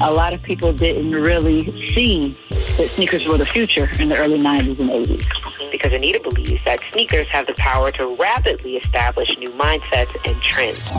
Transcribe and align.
a 0.00 0.12
lot 0.12 0.32
of 0.32 0.42
people 0.42 0.72
didn't 0.72 1.12
really 1.12 1.64
see 1.94 2.28
that 2.48 2.88
sneakers 2.88 3.26
were 3.26 3.38
the 3.38 3.46
future 3.46 3.88
in 3.98 4.08
the 4.08 4.16
early 4.16 4.38
90s 4.38 4.78
and 4.78 4.90
80s. 4.90 5.70
Because 5.70 5.92
Anita 5.92 6.20
believes 6.20 6.64
that 6.64 6.80
sneakers 6.92 7.28
have 7.28 7.46
the 7.46 7.54
power 7.54 7.90
to 7.92 8.16
rapidly 8.16 8.76
establish 8.76 9.36
new 9.38 9.50
mindsets 9.52 10.14
and 10.28 10.40
trends. 10.42 10.90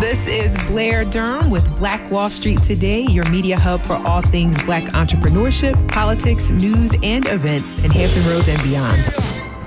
This 0.00 0.26
is 0.26 0.56
Blair 0.66 1.04
Durham 1.04 1.50
with 1.50 1.78
Black 1.78 2.10
Wall 2.10 2.28
Street 2.28 2.58
Today, 2.62 3.02
your 3.02 3.28
media 3.30 3.58
hub 3.58 3.80
for 3.80 3.94
all 3.94 4.20
things 4.20 4.62
black 4.64 4.84
entrepreneurship, 4.92 5.88
politics, 5.88 6.50
news, 6.50 6.92
and 7.02 7.26
events 7.28 7.82
in 7.84 7.90
Hampton 7.90 8.24
Roads 8.26 8.48
and 8.48 8.62
beyond. 8.62 9.00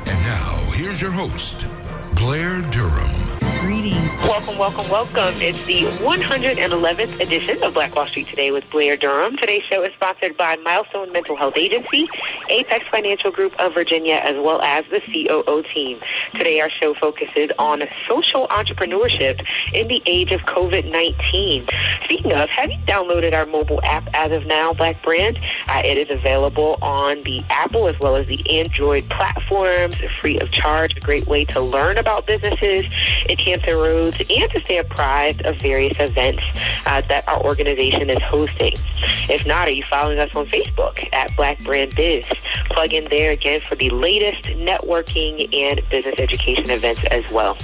And 0.06 0.22
now, 0.24 0.56
here's 0.74 1.02
your 1.02 1.12
host, 1.12 1.68
Blair 2.16 2.62
Durham. 2.70 3.29
Greetings. 3.60 4.14
Welcome, 4.24 4.58
welcome, 4.58 4.90
welcome. 4.90 5.34
It's 5.42 5.66
the 5.66 5.82
111th 6.06 7.20
edition 7.20 7.62
of 7.62 7.74
Black 7.74 7.94
Wall 7.94 8.06
Street 8.06 8.28
Today 8.28 8.52
with 8.52 8.72
Blair 8.72 8.96
Durham. 8.96 9.36
Today's 9.36 9.64
show 9.64 9.84
is 9.84 9.94
sponsored 9.96 10.38
by 10.38 10.56
Milestone 10.56 11.12
Mental 11.12 11.36
Health 11.36 11.58
Agency, 11.58 12.08
Apex 12.50 12.88
Financial 12.88 13.32
Group 13.32 13.54
of 13.60 13.74
Virginia, 13.74 14.22
as 14.24 14.36
well 14.36 14.62
as 14.62 14.86
the 14.86 15.02
COO 15.02 15.62
team. 15.74 16.00
Today 16.32 16.62
our 16.62 16.70
show 16.70 16.94
focuses 16.94 17.50
on 17.60 17.84
social 18.08 18.48
entrepreneurship 18.48 19.46
in 19.74 19.90
the 19.90 20.02
age 20.06 20.32
of 20.32 20.40
COVID-19. 20.42 21.70
Speaking 22.06 22.32
of, 22.32 22.48
have 22.50 22.72
you 22.72 22.78
downloaded 22.86 23.34
our 23.34 23.46
mobile 23.46 23.82
app 23.84 24.08
as 24.14 24.32
of 24.32 24.46
now, 24.46 24.72
Black 24.72 25.04
Brand? 25.04 25.38
Uh, 25.68 25.82
it 25.84 25.98
is 25.98 26.16
available 26.16 26.78
on 26.82 27.24
the 27.24 27.44
Apple 27.50 27.88
as 27.88 28.00
well 28.00 28.16
as 28.16 28.26
the 28.28 28.58
Android 28.58 29.04
platforms, 29.10 30.00
free 30.22 30.40
of 30.40 30.50
charge, 30.52 30.96
a 30.96 31.02
great 31.02 31.28
way 31.28 31.44
to 31.44 31.60
learn 31.60 31.98
about 31.98 32.26
businesses. 32.26 32.86
It 33.28 33.49
Hampton 33.50 33.78
Roads 33.78 34.22
and 34.30 34.52
to 34.52 34.60
stay 34.64 34.78
apprised 34.78 35.46
of 35.46 35.56
various 35.58 36.00
events 36.00 36.44
uh, 36.86 37.02
that 37.10 37.28
our 37.28 37.44
organization 37.44 38.10
is 38.10 38.22
hosting. 38.22 38.74
If 39.28 39.46
not, 39.48 39.68
are 39.68 39.72
you 39.72 39.84
following 39.84 40.20
us 40.20 40.36
on 40.36 40.46
Facebook 40.46 41.12
at 41.14 41.36
Black 41.36 41.64
Brand 41.64 41.96
Biz? 41.96 42.26
Plug 42.70 42.94
in 42.94 43.06
there 43.10 43.32
again 43.32 43.62
for 43.62 43.76
the 43.76 43.90
latest 43.90 44.44
networking 44.44 45.52
and 45.54 45.82
business 45.90 46.16
education 46.20 46.70
events 46.70 47.04
as 47.06 47.24
well. 47.32 47.58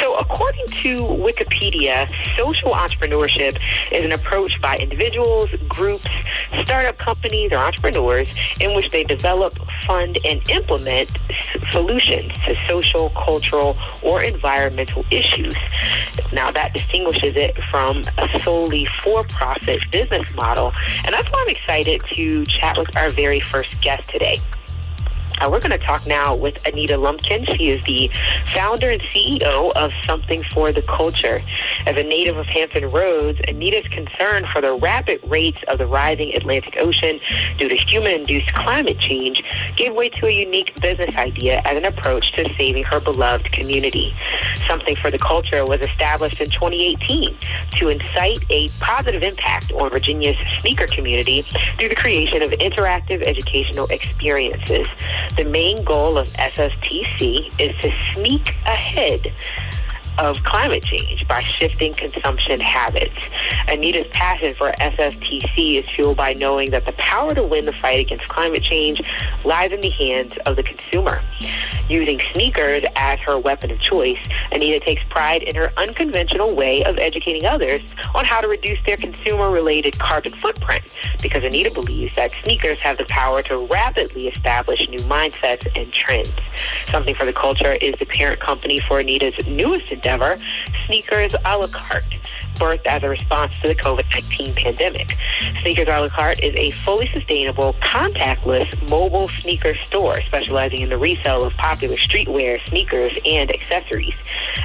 So 0.00 0.16
according 0.18 0.66
to 0.66 0.98
Wikipedia, 0.98 2.10
social 2.36 2.72
entrepreneurship 2.72 3.58
is 3.92 4.04
an 4.04 4.12
approach 4.12 4.60
by 4.60 4.76
individuals, 4.76 5.50
groups, 5.68 6.08
startup 6.62 6.98
companies, 6.98 7.52
or 7.52 7.58
entrepreneurs 7.58 8.34
in 8.60 8.74
which 8.74 8.90
they 8.90 9.04
develop, 9.04 9.54
fund, 9.86 10.18
and 10.24 10.48
implement 10.50 11.10
solutions 11.70 12.32
to 12.44 12.56
social, 12.66 13.10
cultural, 13.10 13.76
or 14.02 14.22
environmental 14.22 14.87
issues. 15.10 15.54
Now 16.32 16.50
that 16.50 16.74
distinguishes 16.74 17.34
it 17.36 17.56
from 17.70 18.02
a 18.18 18.38
solely 18.40 18.86
for-profit 19.00 19.90
business 19.90 20.34
model. 20.36 20.72
And 21.04 21.14
that's 21.14 21.28
why 21.28 21.44
I'm 21.46 21.50
excited 21.50 22.02
to 22.12 22.44
chat 22.46 22.76
with 22.78 22.96
our 22.96 23.10
very 23.10 23.40
first 23.40 23.80
guest 23.80 24.10
today. 24.10 24.38
Uh, 25.40 25.48
we're 25.50 25.60
going 25.60 25.70
to 25.70 25.86
talk 25.86 26.04
now 26.06 26.34
with 26.34 26.66
Anita 26.66 26.96
Lumpkin. 26.96 27.44
She 27.56 27.68
is 27.70 27.84
the 27.84 28.10
founder 28.46 28.90
and 28.90 29.00
CEO 29.02 29.72
of 29.76 29.92
Something 30.04 30.42
for 30.42 30.72
the 30.72 30.82
Culture. 30.82 31.42
As 31.86 31.96
a 31.96 32.02
native 32.02 32.36
of 32.36 32.46
Hampton 32.46 32.90
Roads, 32.90 33.38
Anita's 33.46 33.86
concern 33.88 34.46
for 34.46 34.60
the 34.60 34.74
rapid 34.74 35.20
rates 35.24 35.60
of 35.68 35.78
the 35.78 35.86
rising 35.86 36.34
Atlantic 36.34 36.76
Ocean 36.80 37.20
due 37.56 37.68
to 37.68 37.76
human-induced 37.76 38.52
climate 38.54 38.98
change 38.98 39.44
gave 39.76 39.94
way 39.94 40.08
to 40.08 40.26
a 40.26 40.30
unique 40.30 40.74
business 40.80 41.16
idea 41.16 41.62
as 41.64 41.76
an 41.76 41.84
approach 41.84 42.32
to 42.32 42.52
saving 42.54 42.82
her 42.84 43.00
beloved 43.00 43.52
community. 43.52 44.14
Something 44.66 44.96
for 44.96 45.10
the 45.10 45.18
Culture 45.18 45.64
was 45.64 45.80
established 45.80 46.40
in 46.40 46.50
2018 46.50 47.36
to 47.76 47.88
incite 47.88 48.44
a 48.50 48.68
positive 48.80 49.22
impact 49.22 49.70
on 49.72 49.90
Virginia's 49.90 50.36
sneaker 50.58 50.86
community 50.86 51.42
through 51.78 51.90
the 51.90 51.94
creation 51.94 52.42
of 52.42 52.50
interactive 52.50 53.22
educational 53.22 53.86
experiences. 53.86 54.86
The 55.36 55.44
main 55.44 55.84
goal 55.84 56.18
of 56.18 56.28
SFTC 56.28 57.60
is 57.60 57.74
to 57.82 57.92
sneak 58.12 58.48
ahead 58.66 59.32
of 60.18 60.42
climate 60.42 60.82
change 60.82 61.26
by 61.28 61.40
shifting 61.40 61.94
consumption 61.94 62.58
habits. 62.58 63.30
Anita's 63.68 64.06
passion 64.08 64.52
for 64.54 64.72
SFTC 64.72 65.76
is 65.76 65.84
fueled 65.90 66.16
by 66.16 66.32
knowing 66.34 66.70
that 66.70 66.84
the 66.84 66.92
power 66.92 67.34
to 67.34 67.42
win 67.44 67.64
the 67.64 67.72
fight 67.72 68.00
against 68.00 68.28
climate 68.28 68.62
change 68.62 69.00
lies 69.44 69.72
in 69.72 69.80
the 69.80 69.90
hands 69.90 70.36
of 70.46 70.56
the 70.56 70.62
consumer. 70.62 71.22
Using 71.88 72.20
sneakers 72.32 72.82
as 72.96 73.18
her 73.20 73.38
weapon 73.38 73.70
of 73.70 73.80
choice, 73.80 74.18
Anita 74.52 74.84
takes 74.84 75.02
pride 75.08 75.42
in 75.42 75.54
her 75.54 75.72
unconventional 75.76 76.54
way 76.56 76.84
of 76.84 76.98
educating 76.98 77.46
others 77.46 77.84
on 78.14 78.24
how 78.24 78.40
to 78.40 78.48
reduce 78.48 78.78
their 78.84 78.96
consumer-related 78.96 79.98
carbon 79.98 80.32
footprint 80.32 80.82
because 81.22 81.44
Anita 81.44 81.70
believes 81.72 82.14
that 82.16 82.32
sneakers 82.42 82.80
have 82.80 82.98
the 82.98 83.06
power 83.06 83.40
to 83.42 83.66
rapidly 83.70 84.28
establish 84.28 84.86
new 84.88 84.98
mindsets 85.00 85.66
and 85.80 85.92
trends. 85.92 86.34
Something 86.90 87.14
for 87.14 87.24
the 87.24 87.32
Culture 87.32 87.78
is 87.80 87.94
the 87.94 88.06
parent 88.06 88.40
company 88.40 88.80
for 88.80 88.98
Anita's 88.98 89.46
newest 89.46 89.92
endeavor 89.92 90.07
endeavor, 90.08 90.36
Sneakers 90.86 91.34
a 91.44 91.56
la 91.56 91.68
carte, 91.68 92.18
birthed 92.58 92.86
as 92.86 93.02
a 93.02 93.08
response 93.08 93.60
to 93.60 93.68
the 93.68 93.74
COVID-19 93.74 94.56
pandemic. 94.56 95.16
Sneakers 95.60 95.88
a 95.88 96.00
la 96.00 96.08
carte 96.08 96.42
is 96.42 96.54
a 96.54 96.70
fully 96.82 97.06
sustainable, 97.08 97.74
contactless 97.74 98.68
mobile 98.90 99.28
sneaker 99.28 99.74
store 99.76 100.20
specializing 100.22 100.80
in 100.80 100.88
the 100.88 100.98
resale 100.98 101.44
of 101.44 101.54
popular 101.56 101.96
streetwear, 101.96 102.66
sneakers, 102.68 103.16
and 103.24 103.50
accessories. 103.50 104.14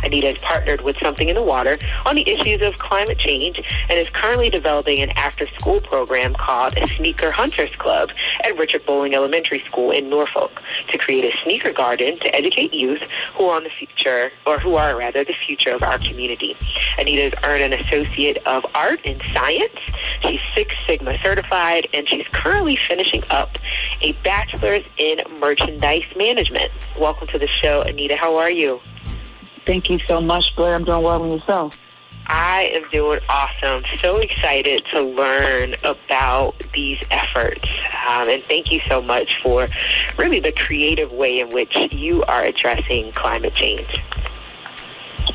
Anita 0.03 0.27
has 0.27 0.37
partnered 0.39 0.81
with 0.81 0.97
Something 0.99 1.29
in 1.29 1.35
the 1.35 1.43
Water 1.43 1.77
on 2.05 2.15
the 2.15 2.29
issues 2.29 2.61
of 2.61 2.77
climate 2.79 3.17
change 3.17 3.61
and 3.89 3.99
is 3.99 4.09
currently 4.09 4.49
developing 4.49 5.01
an 5.01 5.09
after-school 5.11 5.81
program 5.81 6.33
called 6.33 6.73
Sneaker 6.87 7.31
Hunters 7.31 7.75
Club 7.77 8.11
at 8.43 8.57
Richard 8.57 8.85
Bowling 8.85 9.15
Elementary 9.15 9.63
School 9.65 9.91
in 9.91 10.09
Norfolk 10.09 10.61
to 10.89 10.97
create 10.97 11.25
a 11.25 11.37
sneaker 11.43 11.71
garden 11.71 12.17
to 12.19 12.35
educate 12.35 12.73
youth 12.73 13.01
who 13.35 13.45
are 13.45 13.57
on 13.57 13.63
the 13.63 13.69
future, 13.69 14.31
or 14.45 14.59
who 14.59 14.75
are 14.75 14.97
rather 14.97 15.23
the 15.23 15.33
future 15.33 15.71
of 15.71 15.83
our 15.83 15.97
community. 15.99 16.55
Anita 16.97 17.37
earned 17.45 17.73
an 17.73 17.73
Associate 17.85 18.37
of 18.45 18.65
Art 18.75 19.01
in 19.03 19.19
Science. 19.33 19.79
She's 20.21 20.39
Six 20.55 20.75
Sigma 20.85 21.17
certified, 21.19 21.87
and 21.93 22.07
she's 22.07 22.27
currently 22.31 22.75
finishing 22.75 23.23
up 23.29 23.57
a 24.01 24.13
Bachelor's 24.23 24.83
in 24.97 25.21
Merchandise 25.39 26.05
Management. 26.15 26.71
Welcome 26.97 27.27
to 27.27 27.39
the 27.39 27.47
show, 27.47 27.81
Anita. 27.81 28.15
How 28.15 28.35
are 28.37 28.51
you? 28.51 28.81
Thank 29.65 29.89
you 29.89 29.99
so 30.07 30.21
much, 30.21 30.55
Blair. 30.55 30.75
I'm 30.75 30.83
doing 30.83 31.03
well 31.03 31.23
and 31.23 31.33
yourself. 31.33 31.79
I 32.27 32.71
am 32.73 32.89
doing 32.89 33.19
awesome. 33.27 33.83
So 33.99 34.17
excited 34.17 34.85
to 34.85 35.01
learn 35.01 35.75
about 35.83 36.55
these 36.73 36.99
efforts. 37.11 37.65
Um, 38.07 38.29
and 38.29 38.43
thank 38.43 38.71
you 38.71 38.79
so 38.87 39.01
much 39.01 39.41
for 39.41 39.67
really 40.17 40.39
the 40.39 40.53
creative 40.53 41.11
way 41.11 41.39
in 41.39 41.51
which 41.51 41.75
you 41.93 42.23
are 42.23 42.43
addressing 42.43 43.11
climate 43.11 43.53
change. 43.53 44.01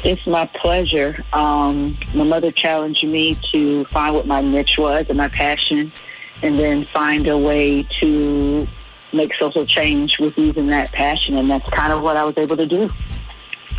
It's 0.04 0.26
my 0.26 0.46
pleasure. 0.46 1.24
Um, 1.32 1.98
my 2.14 2.24
mother 2.24 2.50
challenged 2.50 3.04
me 3.04 3.36
to 3.50 3.84
find 3.86 4.14
what 4.14 4.26
my 4.26 4.40
niche 4.40 4.78
was 4.78 5.06
and 5.08 5.18
my 5.18 5.28
passion, 5.28 5.92
and 6.42 6.58
then 6.58 6.84
find 6.86 7.26
a 7.26 7.36
way 7.36 7.82
to 8.00 8.66
make 9.12 9.34
social 9.34 9.64
change 9.64 10.18
with 10.18 10.36
using 10.38 10.66
that 10.66 10.92
passion, 10.92 11.36
and 11.36 11.50
that's 11.50 11.68
kind 11.70 11.92
of 11.92 12.02
what 12.02 12.16
I 12.16 12.24
was 12.24 12.36
able 12.38 12.56
to 12.56 12.66
do. 12.66 12.88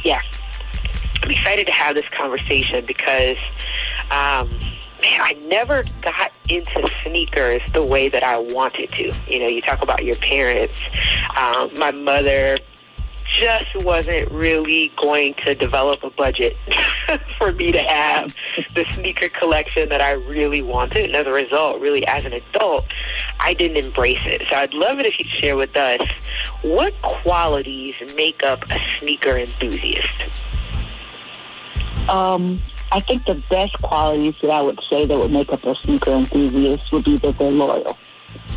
Yeah. 0.04 0.22
I'm 1.24 1.32
excited 1.32 1.68
to 1.68 1.74
have 1.74 1.96
this 1.96 2.08
conversation 2.10 2.86
because 2.86 3.38
um, 4.10 4.50
man, 5.02 5.22
I 5.22 5.34
never 5.48 5.84
got 6.02 6.32
into 6.50 6.90
sneakers 7.06 7.62
the 7.74 7.84
way 7.84 8.10
that 8.10 8.24
I 8.24 8.38
wanted 8.38 8.90
to. 8.92 9.14
You 9.28 9.40
know, 9.40 9.48
you 9.48 9.62
talk 9.62 9.82
about 9.82 10.04
your 10.04 10.16
parents. 10.18 10.80
Um, 11.38 11.78
my 11.78 11.92
mother 11.92 12.58
just 13.30 13.76
wasn't 13.84 14.30
really 14.32 14.92
going 14.96 15.36
to 15.36 15.54
develop 15.54 16.04
a 16.04 16.10
budget 16.10 16.58
for 17.38 17.52
me 17.54 17.72
to 17.72 17.80
have 17.80 18.34
the 18.74 18.86
sneaker 18.96 19.30
collection 19.30 19.88
that 19.90 20.02
I 20.02 20.14
really 20.14 20.62
wanted. 20.62 21.06
And 21.06 21.16
as 21.16 21.28
a 21.28 21.32
result, 21.32 21.80
really 21.80 22.06
as 22.08 22.26
an 22.26 22.34
adult, 22.34 22.86
I 23.40 23.54
didn't 23.54 23.78
embrace 23.78 24.26
it. 24.26 24.46
So 24.50 24.56
I'd 24.56 24.74
love 24.74 25.00
it 25.00 25.06
if 25.06 25.20
you'd 25.20 25.30
share 25.30 25.56
with 25.56 25.76
us 25.78 26.06
what 26.64 26.94
qualities 27.02 27.94
make 28.16 28.44
up 28.44 28.64
a 28.72 28.80
sneaker 29.00 29.38
enthusiast. 29.38 30.22
Um, 32.10 32.60
I 32.92 33.00
think 33.02 33.26
the 33.26 33.36
best 33.50 33.80
qualities 33.84 34.34
that 34.42 34.50
I 34.50 34.62
would 34.64 34.80
say 34.90 35.06
that 35.06 35.18
would 35.18 35.32
make 35.32 35.54
up 35.54 35.64
a 35.64 35.76
sneaker 35.76 36.12
enthusiast 36.12 36.92
would 36.92 37.06
be 37.06 37.18
that 37.18 37.38
they're 37.38 37.52
loyal, 37.52 37.96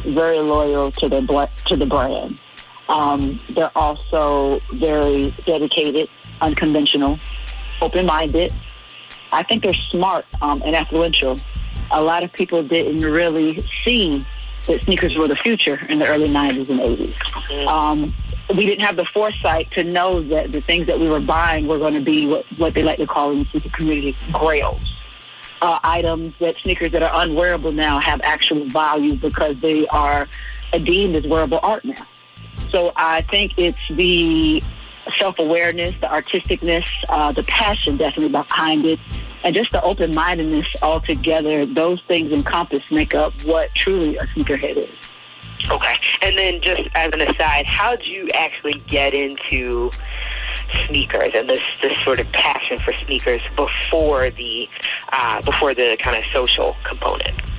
very 0.06 0.38
loyal 0.38 0.90
to 0.92 1.08
their 1.10 1.20
to 1.20 1.76
the 1.76 1.86
brand. 1.86 2.40
Um, 2.88 3.38
they're 3.50 3.70
also 3.76 4.58
very 4.73 5.34
dedicated, 5.43 6.08
unconventional, 6.40 7.19
open-minded. 7.81 8.52
I 9.32 9.43
think 9.43 9.62
they're 9.62 9.73
smart 9.73 10.26
um, 10.43 10.62
and 10.64 10.76
influential. 10.76 11.38
A 11.90 12.02
lot 12.02 12.23
of 12.23 12.32
people 12.32 12.62
didn't 12.62 13.00
really 13.00 13.61
see 13.82 14.23
that 14.67 14.82
sneakers 14.82 15.17
were 15.17 15.29
the 15.29 15.37
future 15.37 15.81
in 15.88 15.99
the 15.99 16.06
early 16.06 16.29
90s 16.29 16.69
and 16.69 16.81
80s. 16.81 17.67
Um, 17.67 18.12
we 18.56 18.67
didn't 18.67 18.84
have 18.84 18.96
the 18.96 19.05
foresight 19.06 19.70
to 19.73 19.84
know 19.84 20.23
that 20.25 20.52
the 20.52 20.61
things 20.61 20.87
that 20.87 20.99
we 20.99 21.08
were 21.08 21.20
buying 21.20 21.67
were 21.67 21.79
going 21.79 21.94
to 21.94 22.00
be 22.00 22.26
what, 22.26 22.44
what 22.58 22.75
they 22.75 22.82
like 22.82 22.99
to 22.99 23.06
call 23.06 23.31
in 23.32 23.38
the 23.38 23.44
sneaker 23.46 23.70
community 23.70 24.17
grails. 24.32 24.84
uh, 25.62 25.79
items 25.84 26.31
that 26.40 26.56
sneakers 26.58 26.90
that 26.90 27.02
are 27.02 27.23
unwearable 27.23 27.73
now 27.73 27.99
have 28.00 28.20
actual 28.23 28.64
value 28.64 29.14
because 29.14 29.56
they 29.56 29.87
are 29.88 30.29
deemed 30.82 31.14
as 31.14 31.25
wearable 31.25 31.61
art 31.62 31.84
now. 31.84 32.06
So 32.72 32.92
I 32.96 33.20
think 33.22 33.52
it's 33.58 33.86
the 33.90 34.62
self-awareness, 35.19 35.94
the 36.00 36.06
artisticness, 36.06 36.88
uh, 37.10 37.30
the 37.30 37.42
passion 37.42 37.98
definitely 37.98 38.32
behind 38.32 38.86
it, 38.86 38.98
and 39.44 39.54
just 39.54 39.72
the 39.72 39.82
open-mindedness 39.82 40.76
altogether. 40.80 41.66
Those 41.66 42.00
things 42.00 42.32
encompass 42.32 42.82
make 42.90 43.14
up 43.14 43.32
what 43.42 43.74
truly 43.74 44.16
a 44.16 44.22
sneakerhead 44.28 44.78
is. 44.78 44.88
Okay. 45.70 45.96
And 46.22 46.36
then 46.36 46.60
just 46.60 46.88
as 46.94 47.12
an 47.12 47.20
aside, 47.20 47.66
how 47.66 47.94
did 47.94 48.08
you 48.08 48.30
actually 48.30 48.82
get 48.86 49.14
into 49.14 49.90
sneakers 50.86 51.30
and 51.34 51.48
this 51.48 51.62
this 51.80 51.96
sort 51.98 52.19
of 52.19 52.30
passion 52.32 52.78
for 52.78 52.92
sneakers 52.94 53.42
before 53.54 54.30
the 54.30 54.69
uh, 55.12 55.42
before 55.42 55.74
the 55.74 55.96
kind 56.00 56.16
of 56.16 56.24
social 56.32 56.74
component? 56.82 57.51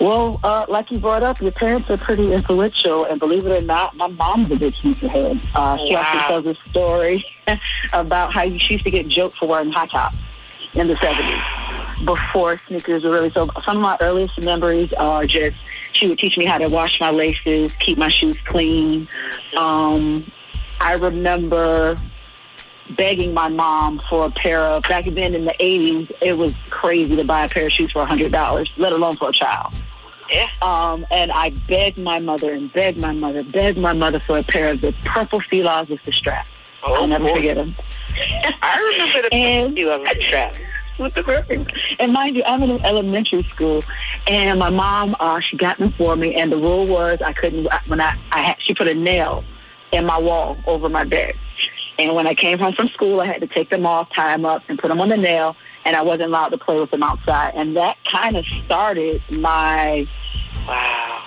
Well, 0.00 0.38
uh, 0.44 0.66
like 0.68 0.90
you 0.90 0.98
brought 0.98 1.22
up, 1.22 1.40
your 1.40 1.52
parents 1.52 1.90
are 1.90 1.96
pretty 1.96 2.32
influential, 2.32 3.04
and 3.04 3.18
believe 3.18 3.46
it 3.46 3.62
or 3.62 3.64
not, 3.64 3.96
my 3.96 4.08
mom's 4.08 4.50
a 4.50 4.56
big 4.56 4.74
sneakerhead. 4.74 5.40
Uh, 5.54 5.76
she 5.78 5.94
wow. 5.94 6.00
actually 6.00 6.20
tells 6.44 6.58
a 6.58 6.68
story 6.68 7.26
about 7.92 8.32
how 8.32 8.48
she 8.48 8.74
used 8.74 8.84
to 8.84 8.90
get 8.90 9.08
joked 9.08 9.38
for 9.38 9.48
wearing 9.48 9.72
high 9.72 9.86
tops 9.86 10.18
in 10.74 10.88
the 10.88 10.94
70s 10.94 12.04
before 12.04 12.58
sneakers 12.58 13.04
were 13.04 13.10
really 13.10 13.30
so. 13.30 13.48
Some 13.64 13.78
of 13.78 13.82
my 13.82 13.96
earliest 14.00 14.38
memories 14.42 14.92
are 14.94 15.24
just 15.24 15.56
she 15.92 16.08
would 16.08 16.18
teach 16.18 16.36
me 16.36 16.44
how 16.44 16.58
to 16.58 16.68
wash 16.68 17.00
my 17.00 17.10
laces, 17.10 17.72
keep 17.74 17.96
my 17.96 18.08
shoes 18.08 18.36
clean. 18.44 19.08
Um, 19.56 20.30
I 20.80 20.94
remember 20.94 21.96
begging 22.90 23.34
my 23.34 23.48
mom 23.48 23.98
for 24.10 24.26
a 24.26 24.30
pair 24.30 24.60
of, 24.60 24.82
back 24.84 25.04
then 25.06 25.34
in 25.34 25.42
the 25.42 25.54
80s, 25.58 26.12
it 26.20 26.34
was 26.34 26.54
crazy 26.70 27.16
to 27.16 27.24
buy 27.24 27.44
a 27.44 27.48
pair 27.48 27.66
of 27.66 27.72
shoes 27.72 27.92
for 27.92 28.04
$100, 28.04 28.78
let 28.78 28.92
alone 28.92 29.16
for 29.16 29.30
a 29.30 29.32
child. 29.32 29.74
Yeah. 30.30 30.48
Um, 30.62 31.06
and 31.10 31.30
I 31.32 31.50
begged 31.68 31.98
my 31.98 32.20
mother 32.20 32.52
and 32.52 32.72
begged 32.72 33.00
my 33.00 33.12
mother, 33.12 33.44
begged 33.44 33.78
my 33.78 33.92
mother 33.92 34.20
for 34.20 34.38
a 34.38 34.42
pair 34.42 34.72
of 34.72 34.80
the 34.80 34.92
purple 35.04 35.40
Fila's 35.40 35.88
with 35.88 36.02
the 36.02 36.12
strap. 36.12 36.48
Oh, 36.82 36.94
I'll 36.94 37.06
never 37.06 37.24
boy. 37.24 37.36
forget 37.36 37.56
them. 37.56 37.74
I 38.62 38.92
remember 38.92 39.28
the 39.28 39.34
and, 39.34 39.74
Fila 39.74 40.00
with 40.00 40.14
the 40.14 40.22
strap. 40.22 40.56
With 40.98 41.14
the 41.14 41.22
purple. 41.22 41.66
And 41.98 42.12
mind 42.12 42.36
you, 42.36 42.42
I'm 42.46 42.62
in 42.62 42.82
elementary 42.84 43.42
school, 43.44 43.84
and 44.26 44.58
my 44.58 44.70
mom, 44.70 45.14
uh, 45.20 45.40
she 45.40 45.56
got 45.56 45.78
them 45.78 45.92
for 45.92 46.16
me, 46.16 46.34
and 46.34 46.50
the 46.50 46.56
rule 46.56 46.86
was 46.86 47.20
I 47.20 47.32
couldn't, 47.32 47.68
when 47.86 48.00
I, 48.00 48.16
I 48.32 48.40
had, 48.40 48.56
she 48.60 48.74
put 48.74 48.88
a 48.88 48.94
nail 48.94 49.44
in 49.92 50.06
my 50.06 50.18
wall 50.18 50.56
over 50.66 50.88
my 50.88 51.04
bed. 51.04 51.34
And 51.98 52.14
when 52.14 52.26
I 52.26 52.34
came 52.34 52.58
home 52.58 52.74
from 52.74 52.88
school, 52.88 53.20
I 53.20 53.26
had 53.26 53.40
to 53.40 53.46
take 53.46 53.70
them 53.70 53.86
off, 53.86 54.10
tie 54.12 54.36
them 54.36 54.44
up, 54.44 54.62
and 54.68 54.78
put 54.78 54.88
them 54.88 55.00
on 55.00 55.08
the 55.08 55.16
nail, 55.16 55.56
and 55.86 55.94
I 55.94 56.02
wasn't 56.02 56.24
allowed 56.24 56.48
to 56.48 56.58
play 56.58 56.80
with 56.80 56.90
them 56.90 57.04
outside. 57.04 57.52
And 57.54 57.76
that 57.76 57.96
kind 58.04 58.36
of 58.36 58.44
started 58.44 59.22
my 59.30 60.06
wow. 60.66 61.22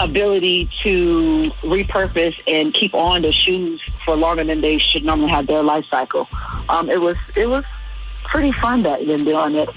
ability 0.00 0.70
to 0.82 1.50
repurpose 1.60 2.34
and 2.48 2.72
keep 2.72 2.94
on 2.94 3.22
the 3.22 3.32
shoes 3.32 3.82
for 4.06 4.16
longer 4.16 4.44
than 4.44 4.62
they 4.62 4.78
should 4.78 5.04
normally 5.04 5.28
have 5.28 5.46
their 5.46 5.62
life 5.62 5.84
cycle. 5.90 6.26
Um, 6.70 6.88
it 6.88 7.00
was 7.00 7.16
it 7.36 7.48
was 7.48 7.64
pretty 8.24 8.52
fun 8.52 8.82
back 8.82 9.00
then 9.00 9.24
doing 9.24 9.56
it. 9.56 9.68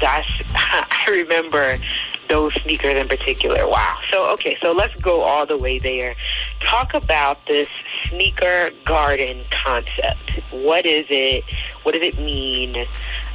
That's 0.00 0.28
I 0.54 1.06
remember 1.08 1.78
those 2.28 2.54
sneakers 2.54 2.96
in 2.96 3.06
particular. 3.06 3.68
Wow. 3.68 3.96
So, 4.10 4.32
okay, 4.32 4.56
so 4.60 4.72
let's 4.72 4.94
go 4.96 5.22
all 5.22 5.46
the 5.46 5.56
way 5.58 5.78
there. 5.78 6.16
Talk 6.58 6.94
about 6.94 7.44
this 7.46 7.68
sneaker 8.08 8.70
garden 8.84 9.44
concept. 9.50 10.30
What 10.50 10.86
is 10.86 11.06
it? 11.08 11.44
What 11.82 11.92
does 11.92 12.02
it 12.02 12.18
mean? 12.18 12.76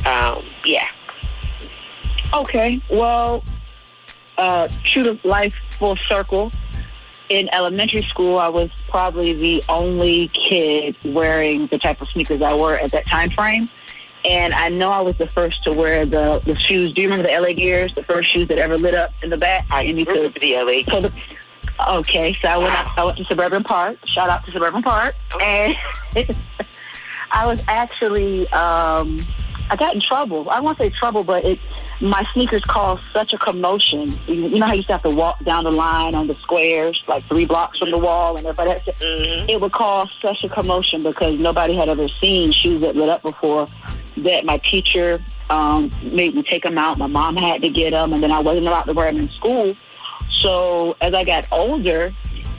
Um, 0.05 0.41
yeah. 0.65 0.87
Okay, 2.33 2.79
well, 2.89 3.43
uh, 4.37 4.67
true 4.83 5.03
to 5.03 5.27
life 5.27 5.55
full 5.77 5.97
circle. 6.07 6.51
In 7.29 7.47
elementary 7.53 8.01
school, 8.03 8.39
I 8.39 8.47
was 8.47 8.69
probably 8.87 9.33
the 9.33 9.63
only 9.69 10.29
kid 10.29 10.95
wearing 11.05 11.67
the 11.67 11.77
type 11.77 12.01
of 12.01 12.07
sneakers 12.07 12.41
I 12.41 12.53
wore 12.55 12.75
at 12.75 12.91
that 12.91 13.05
time 13.05 13.29
frame. 13.29 13.69
And 14.25 14.53
I 14.53 14.69
know 14.69 14.89
I 14.89 15.01
was 15.01 15.15
the 15.15 15.27
first 15.27 15.63
to 15.63 15.71
wear 15.71 16.05
the, 16.05 16.41
the 16.45 16.57
shoes. 16.57 16.91
Do 16.91 17.01
you 17.01 17.09
remember 17.09 17.29
the 17.31 17.39
LA 17.39 17.53
Gears, 17.53 17.93
the 17.93 18.03
first 18.03 18.29
shoes 18.29 18.47
that 18.49 18.57
ever 18.57 18.77
lit 18.77 18.93
up 18.93 19.13
in 19.23 19.29
the 19.29 19.37
back? 19.37 19.65
I 19.69 19.83
remember 19.85 20.27
the 20.39 20.55
LA. 20.55 20.91
So 20.91 21.01
the, 21.01 21.13
okay, 21.87 22.35
so 22.41 22.47
I 22.47 22.57
went 22.57 22.73
wow. 22.73 22.93
I 22.97 23.05
went 23.05 23.17
to 23.17 23.25
Suburban 23.25 23.63
Park. 23.63 23.97
Shout 24.05 24.29
out 24.29 24.45
to 24.45 24.51
Suburban 24.51 24.81
Park, 24.81 25.15
and 25.41 25.75
I 27.31 27.45
was 27.45 27.63
actually 27.67 28.47
um, 28.49 29.25
I 29.69 29.75
got 29.75 29.93
in 29.93 30.01
trouble. 30.01 30.49
I 30.49 30.59
won't 30.59 30.77
say 30.77 30.89
trouble, 30.89 31.23
but 31.23 31.45
it 31.45 31.59
my 32.01 32.25
sneakers 32.33 32.63
caused 32.63 33.05
such 33.11 33.33
a 33.33 33.37
commotion. 33.37 34.17
You 34.27 34.49
know 34.57 34.65
how 34.65 34.71
you 34.71 34.77
used 34.77 34.87
to 34.87 34.93
have 34.93 35.03
to 35.03 35.09
walk 35.09 35.43
down 35.43 35.65
the 35.65 35.71
line 35.71 36.15
on 36.15 36.27
the 36.27 36.33
squares, 36.35 37.03
like 37.07 37.25
three 37.25 37.45
blocks 37.45 37.79
from 37.79 37.91
the 37.91 37.97
wall, 37.97 38.37
and 38.37 38.47
everybody. 38.47 38.71
Had 38.71 38.85
to, 38.85 38.91
mm-hmm. 38.93 39.49
It 39.49 39.61
would 39.61 39.71
cause 39.71 40.09
such 40.19 40.43
a 40.43 40.49
commotion 40.49 41.01
because 41.01 41.37
nobody 41.39 41.75
had 41.75 41.89
ever 41.89 42.07
seen 42.07 42.51
shoes 42.51 42.81
that 42.81 42.95
lit 42.95 43.09
up 43.09 43.21
before 43.21 43.67
that 44.17 44.45
my 44.45 44.57
teacher 44.57 45.23
um, 45.49 45.91
made 46.01 46.35
me 46.35 46.43
take 46.43 46.63
them 46.63 46.77
out. 46.77 46.97
My 46.97 47.07
mom 47.07 47.35
had 47.35 47.61
to 47.61 47.69
get 47.69 47.91
them, 47.91 48.13
and 48.13 48.23
then 48.23 48.31
I 48.31 48.39
wasn't 48.39 48.67
allowed 48.67 48.83
to 48.83 48.93
wear 48.93 49.11
them 49.11 49.21
in 49.21 49.29
school. 49.29 49.75
So 50.29 50.95
as 51.01 51.13
I 51.13 51.23
got 51.23 51.47
older, 51.51 52.13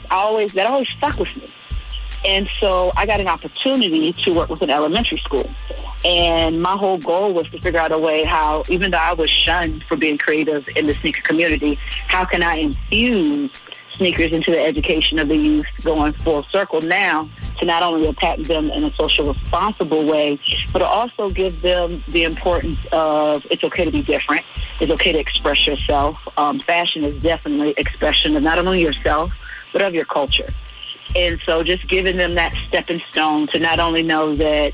I 0.09 0.15
always 0.15 0.53
that 0.53 0.67
always 0.67 0.89
stuck 0.89 1.17
with 1.17 1.35
me. 1.35 1.49
And 2.23 2.47
so 2.59 2.91
I 2.95 3.05
got 3.05 3.19
an 3.19 3.27
opportunity 3.27 4.13
to 4.13 4.33
work 4.33 4.49
with 4.49 4.61
an 4.61 4.69
elementary 4.69 5.17
school. 5.17 5.49
And 6.05 6.61
my 6.61 6.73
whole 6.73 6.99
goal 6.99 7.33
was 7.33 7.47
to 7.49 7.59
figure 7.59 7.79
out 7.79 7.91
a 7.91 7.97
way 7.97 8.23
how, 8.23 8.63
even 8.69 8.91
though 8.91 8.97
I 8.97 9.13
was 9.13 9.29
shunned 9.29 9.83
for 9.85 9.95
being 9.97 10.17
creative 10.19 10.67
in 10.75 10.85
the 10.85 10.93
sneaker 10.95 11.21
community, 11.23 11.79
how 12.07 12.25
can 12.25 12.43
I 12.43 12.55
infuse 12.55 13.51
sneakers 13.93 14.31
into 14.31 14.51
the 14.51 14.59
education 14.59 15.19
of 15.19 15.27
the 15.27 15.35
youth 15.35 15.67
going 15.83 16.13
full 16.13 16.43
circle 16.43 16.81
now 16.81 17.29
to 17.59 17.65
not 17.65 17.83
only 17.83 18.07
attack 18.07 18.39
them 18.39 18.69
in 18.69 18.83
a 18.83 18.91
social 18.91 19.33
responsible 19.33 20.05
way, 20.05 20.39
but 20.73 20.81
also 20.81 21.29
give 21.29 21.61
them 21.61 22.03
the 22.07 22.23
importance 22.23 22.77
of 22.91 23.45
it's 23.49 23.63
okay 23.63 23.85
to 23.85 23.91
be 23.91 24.01
different. 24.01 24.43
It's 24.79 24.91
okay 24.91 25.11
to 25.11 25.19
express 25.19 25.67
yourself. 25.67 26.27
Um, 26.37 26.59
fashion 26.59 27.03
is 27.03 27.21
definitely 27.21 27.73
expression 27.77 28.35
of 28.35 28.43
not 28.43 28.57
only 28.59 28.81
yourself, 28.81 29.31
but 29.71 29.81
of 29.81 29.93
your 29.93 30.05
culture. 30.05 30.53
And 31.15 31.39
so 31.45 31.63
just 31.63 31.87
giving 31.87 32.17
them 32.17 32.33
that 32.33 32.53
stepping 32.67 32.99
stone 33.01 33.47
to 33.47 33.59
not 33.59 33.79
only 33.79 34.01
know 34.01 34.35
that 34.35 34.73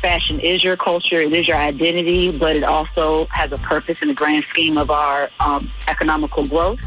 fashion 0.00 0.40
is 0.40 0.64
your 0.64 0.76
culture, 0.76 1.20
it 1.20 1.32
is 1.32 1.46
your 1.46 1.56
identity, 1.56 2.36
but 2.36 2.56
it 2.56 2.64
also 2.64 3.26
has 3.26 3.52
a 3.52 3.58
purpose 3.58 4.02
in 4.02 4.08
the 4.08 4.14
grand 4.14 4.44
scheme 4.50 4.76
of 4.76 4.90
our 4.90 5.30
um, 5.38 5.70
economical 5.86 6.46
growth 6.46 6.80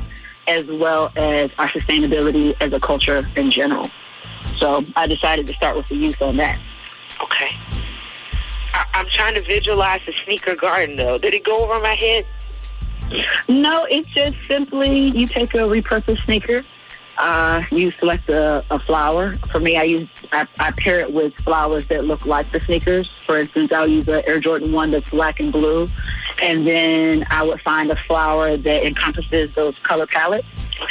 as 0.48 0.66
well 0.66 1.12
as 1.16 1.50
our 1.58 1.68
sustainability 1.70 2.56
as 2.62 2.74
a 2.74 2.80
culture 2.80 3.24
in 3.36 3.50
general. 3.50 3.90
So 4.58 4.84
I 4.96 5.08
decided 5.08 5.48
to 5.48 5.54
start 5.54 5.76
with 5.76 5.88
the 5.88 5.96
youth 5.96 6.22
on 6.22 6.38
that. 6.38 6.60
Okay. 7.22 7.50
I- 8.74 8.86
I'm 8.94 9.08
trying 9.08 9.36
to 9.36 9.42
visualize 9.42 10.02
the 10.06 10.14
sneaker 10.24 10.56
garden, 10.56 10.96
though. 10.96 11.18
Did 11.18 11.34
it 11.34 11.44
go 11.44 11.64
over 11.64 11.80
my 11.80 11.94
head? 11.94 12.26
No, 13.48 13.86
it's 13.90 14.08
just 14.10 14.36
simply 14.48 15.10
you 15.10 15.28
take 15.28 15.54
a 15.54 15.60
repurposed 15.60 16.24
sneaker, 16.26 16.64
uh, 17.18 17.64
you 17.72 17.92
select 17.92 18.28
a, 18.30 18.66
a 18.72 18.80
flower. 18.80 19.36
For 19.52 19.60
me, 19.60 19.78
I 19.78 19.84
use 19.84 20.10
I, 20.32 20.48
I 20.60 20.72
pair 20.72 21.00
it 21.00 21.14
with 21.14 21.34
flowers 21.36 21.86
that 21.86 22.06
look 22.06 22.26
like 22.26 22.52
the 22.52 22.60
sneakers. 22.60 23.08
For 23.08 23.38
instance, 23.38 23.72
I'll 23.72 23.88
use 23.88 24.08
an 24.08 24.24
Air 24.26 24.40
Jordan 24.40 24.72
one 24.72 24.92
that's 24.92 25.10
black 25.12 25.40
and 25.40 25.52
blue, 25.52 25.88
and 26.42 26.66
then 26.66 27.26
I 27.30 27.44
would 27.44 27.62
find 27.62 27.92
a 27.92 27.96
flower 27.96 28.58
that 28.58 28.86
encompasses 28.86 29.54
those 29.54 29.78
color 29.80 30.08
palettes 30.08 30.48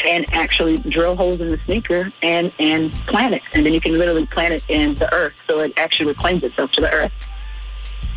and 0.07 0.27
actually 0.33 0.79
drill 0.79 1.17
holes 1.17 1.41
in 1.41 1.49
the 1.49 1.59
sneaker 1.67 2.11
and 2.23 2.55
and 2.59 2.93
plant 3.07 3.35
it, 3.35 3.43
and 3.53 3.65
then 3.65 3.73
you 3.73 3.81
can 3.81 3.93
literally 3.93 4.27
plant 4.27 4.55
it 4.55 4.65
in 4.69 4.95
the 4.95 5.13
earth, 5.15 5.35
so 5.47 5.61
it 5.61 5.73
actually 5.77 6.07
reclaims 6.07 6.43
itself 6.43 6.73
to 6.73 6.81
the 6.81 6.93
earth 6.93 7.13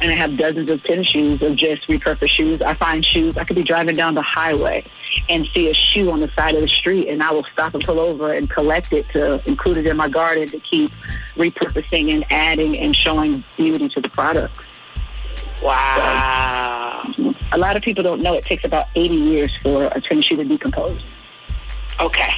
and 0.02 0.12
I 0.12 0.16
have 0.16 0.38
dozens 0.38 0.70
of 0.70 0.84
tennis 0.84 1.08
shoes 1.08 1.42
of 1.42 1.56
just 1.56 1.88
repurposed 1.88 2.30
shoes. 2.30 2.62
I 2.62 2.74
find 2.74 3.04
shoes. 3.04 3.38
I 3.38 3.44
could 3.44 3.56
be 3.56 3.64
driving 3.64 3.96
down 3.96 4.14
the 4.14 4.22
highway 4.22 4.86
and 5.30 5.48
see 5.54 5.70
a 5.70 5.74
shoe 5.74 6.12
on 6.12 6.20
the 6.20 6.30
side 6.30 6.56
of 6.56 6.62
the 6.62 6.68
street, 6.68 7.08
and 7.08 7.24
I 7.24 7.32
will 7.32 7.46
stop 7.54 7.74
and 7.74 7.84
pull 7.84 8.00
over 8.00 8.34
and 8.34 8.50
collect 8.50 8.94
it 8.94 9.10
to 9.10 9.42
include 9.48 9.78
it 9.78 9.88
in 9.88 9.98
my 9.98 10.10
garden 10.10 10.48
to 10.50 10.60
keep 10.60 10.92
repurposing 11.36 12.14
and 12.14 12.26
adding 12.32 12.78
and 12.78 12.96
showing 12.96 13.44
beauty 13.56 13.90
to 13.90 14.02
the 14.02 14.10
product. 14.10 14.60
Wow. 15.64 17.12
So, 17.16 17.34
a 17.52 17.58
lot 17.58 17.76
of 17.76 17.82
people 17.82 18.04
don't 18.04 18.22
know 18.22 18.36
it 18.36 18.46
takes 18.46 18.66
about 18.66 18.88
80 18.94 19.16
years 19.16 19.52
for 19.64 19.86
a 19.86 20.00
tennis 20.00 20.26
shoe 20.26 20.36
to 20.36 20.44
decompose. 20.44 21.02
Okay. 22.00 22.34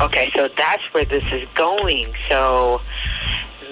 Okay, 0.00 0.30
so 0.34 0.48
that's 0.48 0.82
where 0.92 1.04
this 1.04 1.24
is 1.32 1.48
going. 1.54 2.14
So 2.28 2.80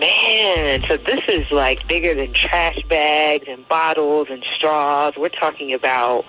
Man, 0.02 0.82
so 0.88 0.96
this 0.96 1.20
is 1.28 1.50
like 1.52 1.86
bigger 1.86 2.12
than 2.12 2.32
trash 2.32 2.82
bags 2.88 3.44
and 3.46 3.68
bottles 3.68 4.28
and 4.30 4.42
straws. 4.52 5.14
We're 5.16 5.28
talking 5.28 5.72
about 5.74 6.24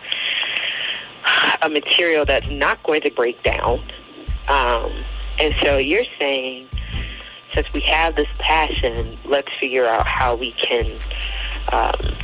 a 1.62 1.70
material 1.70 2.24
that's 2.24 2.50
not 2.52 2.84
going 2.84 3.02
to 3.02 3.10
break 3.10 3.42
down. 3.42 3.80
Um, 4.48 4.92
and 5.40 5.56
so 5.64 5.78
you're 5.78 6.06
saying, 6.20 6.68
since 7.56 7.72
we 7.74 7.80
have 7.82 8.16
this 8.16 8.28
passion, 8.38 9.18
let's 9.26 9.52
figure 9.60 9.88
out 9.88 10.06
how 10.06 10.36
we 10.36 10.52
can 10.52 10.86
um, 11.72 12.16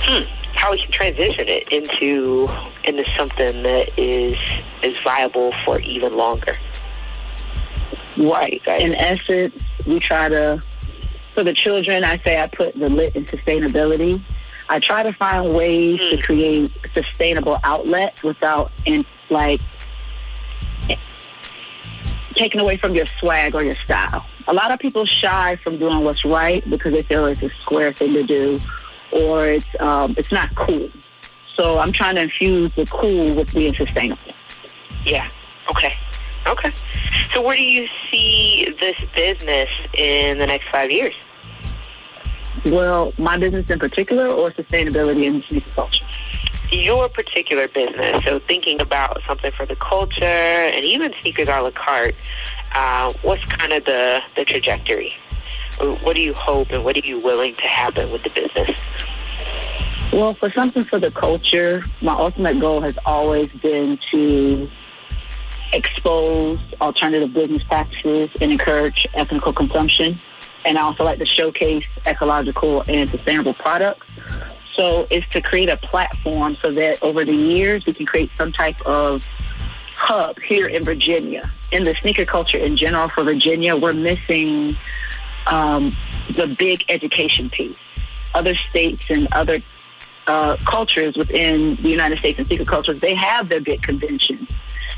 hmm, 0.00 0.24
how 0.66 0.72
we 0.72 0.78
can 0.78 0.90
transition 0.90 1.44
it 1.46 1.68
into 1.68 2.48
into 2.82 3.08
something 3.16 3.62
that 3.62 3.88
is 3.96 4.34
is 4.82 4.96
viable 5.04 5.52
for 5.64 5.80
even 5.80 6.12
longer. 6.12 6.56
Right. 8.16 8.60
In 8.66 8.94
essence, 8.96 9.54
we 9.86 10.00
try 10.00 10.28
to 10.28 10.60
for 11.34 11.44
the 11.44 11.52
children. 11.52 12.02
I 12.02 12.18
say 12.18 12.42
I 12.42 12.48
put 12.48 12.74
the 12.74 12.88
lit 12.88 13.14
in 13.14 13.26
sustainability. 13.26 14.20
I 14.68 14.80
try 14.80 15.04
to 15.04 15.12
find 15.12 15.54
ways 15.54 16.00
mm. 16.00 16.10
to 16.10 16.22
create 16.22 16.76
sustainable 16.92 17.58
outlets 17.62 18.24
without 18.24 18.72
in 18.86 19.06
like 19.30 19.60
taken 22.34 22.58
away 22.58 22.76
from 22.76 22.94
your 22.94 23.06
swag 23.20 23.54
or 23.54 23.62
your 23.62 23.76
style. 23.76 24.26
A 24.48 24.52
lot 24.52 24.72
of 24.72 24.80
people 24.80 25.04
shy 25.04 25.56
from 25.62 25.78
doing 25.78 26.00
what's 26.00 26.24
right 26.24 26.68
because 26.68 26.92
they 26.92 27.02
feel 27.02 27.26
it's 27.26 27.40
a 27.40 27.50
square 27.50 27.92
thing 27.92 28.14
to 28.14 28.24
do 28.24 28.58
or 29.16 29.46
it's 29.46 29.66
um, 29.80 30.14
it's 30.16 30.32
not 30.32 30.54
cool. 30.54 30.90
So 31.54 31.78
I'm 31.78 31.92
trying 31.92 32.16
to 32.16 32.22
infuse 32.22 32.70
the 32.72 32.86
cool 32.86 33.34
with 33.34 33.52
being 33.54 33.74
sustainable. 33.74 34.22
Yeah. 35.04 35.30
Okay. 35.70 35.94
Okay. 36.46 36.72
So 37.32 37.42
where 37.42 37.56
do 37.56 37.62
you 37.62 37.88
see 38.10 38.74
this 38.78 39.02
business 39.14 39.70
in 39.94 40.38
the 40.38 40.46
next 40.46 40.68
five 40.68 40.90
years? 40.90 41.14
Well, 42.66 43.12
my 43.18 43.38
business 43.38 43.70
in 43.70 43.78
particular 43.78 44.28
or 44.28 44.50
sustainability 44.50 45.26
and 45.26 45.42
sneaker 45.44 45.70
culture? 45.70 46.04
Your 46.70 47.08
particular 47.08 47.68
business. 47.68 48.24
So 48.24 48.38
thinking 48.40 48.80
about 48.80 49.20
something 49.26 49.52
for 49.52 49.66
the 49.66 49.76
culture 49.76 50.24
and 50.24 50.84
even 50.84 51.14
sneakers 51.20 51.48
a 51.48 51.60
la 51.60 51.70
carte, 51.70 52.16
uh, 52.74 53.12
what's 53.22 53.44
kind 53.44 53.72
of 53.72 53.84
the, 53.84 54.20
the 54.34 54.44
trajectory? 54.44 55.16
What 55.78 56.16
do 56.16 56.22
you 56.22 56.32
hope 56.34 56.70
and 56.70 56.84
what 56.84 56.96
are 56.96 57.06
you 57.06 57.20
willing 57.20 57.54
to 57.54 57.62
happen 57.62 58.10
with 58.10 58.22
the 58.22 58.30
business? 58.30 58.80
Well, 60.12 60.34
for 60.34 60.50
something 60.50 60.84
for 60.84 60.98
the 60.98 61.10
culture, 61.10 61.82
my 62.00 62.12
ultimate 62.12 62.58
goal 62.60 62.80
has 62.80 62.96
always 63.04 63.50
been 63.60 63.98
to 64.12 64.70
expose 65.72 66.58
alternative 66.80 67.34
business 67.34 67.62
practices 67.64 68.30
and 68.40 68.52
encourage 68.52 69.06
ethical 69.14 69.52
consumption. 69.52 70.18
And 70.64 70.78
I 70.78 70.82
also 70.82 71.04
like 71.04 71.18
to 71.18 71.26
showcase 71.26 71.86
ecological 72.06 72.82
and 72.88 73.10
sustainable 73.10 73.54
products. 73.54 74.14
So 74.68 75.06
it's 75.10 75.26
to 75.28 75.40
create 75.40 75.68
a 75.68 75.76
platform 75.76 76.54
so 76.54 76.70
that 76.70 77.02
over 77.02 77.24
the 77.24 77.34
years 77.34 77.84
we 77.84 77.92
can 77.92 78.06
create 78.06 78.30
some 78.36 78.52
type 78.52 78.80
of 78.86 79.26
hub 79.96 80.40
here 80.40 80.68
in 80.68 80.84
Virginia. 80.84 81.50
In 81.72 81.84
the 81.84 81.94
sneaker 82.00 82.24
culture 82.24 82.58
in 82.58 82.76
general 82.76 83.08
for 83.08 83.24
Virginia, 83.24 83.76
we're 83.76 83.92
missing 83.92 84.76
um, 85.46 85.92
the 86.30 86.54
big 86.58 86.84
education 86.88 87.50
piece. 87.50 87.78
Other 88.34 88.54
states 88.54 89.04
and 89.08 89.28
other 89.32 89.58
uh, 90.26 90.56
cultures 90.64 91.16
within 91.16 91.76
the 91.76 91.88
United 91.88 92.18
States 92.18 92.38
and 92.38 92.46
sneaker 92.46 92.64
cultures, 92.64 93.00
they 93.00 93.14
have 93.14 93.48
their 93.48 93.60
big 93.60 93.82
conventions. 93.82 94.50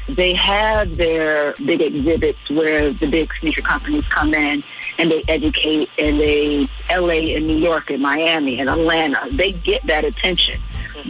They 0.09 0.33
have 0.35 0.97
their 0.97 1.53
big 1.65 1.83
exhibits 1.83 2.49
where 2.49 2.93
the 2.93 3.07
big 3.07 3.31
sneaker 3.39 3.61
companies 3.61 4.05
come 4.05 4.33
in 4.33 4.65
and 4.99 5.11
they 5.11 5.23
educate 5.29 5.91
and 5.99 6.19
they, 6.19 6.67
LA 6.91 7.35
and 7.37 7.47
New 7.47 7.59
York 7.59 7.91
and 7.91 8.03
Miami 8.03 8.59
and 8.59 8.71
Atlanta, 8.71 9.29
they 9.33 9.53
get 9.53 9.87
that 9.87 10.05
attention. 10.05 10.61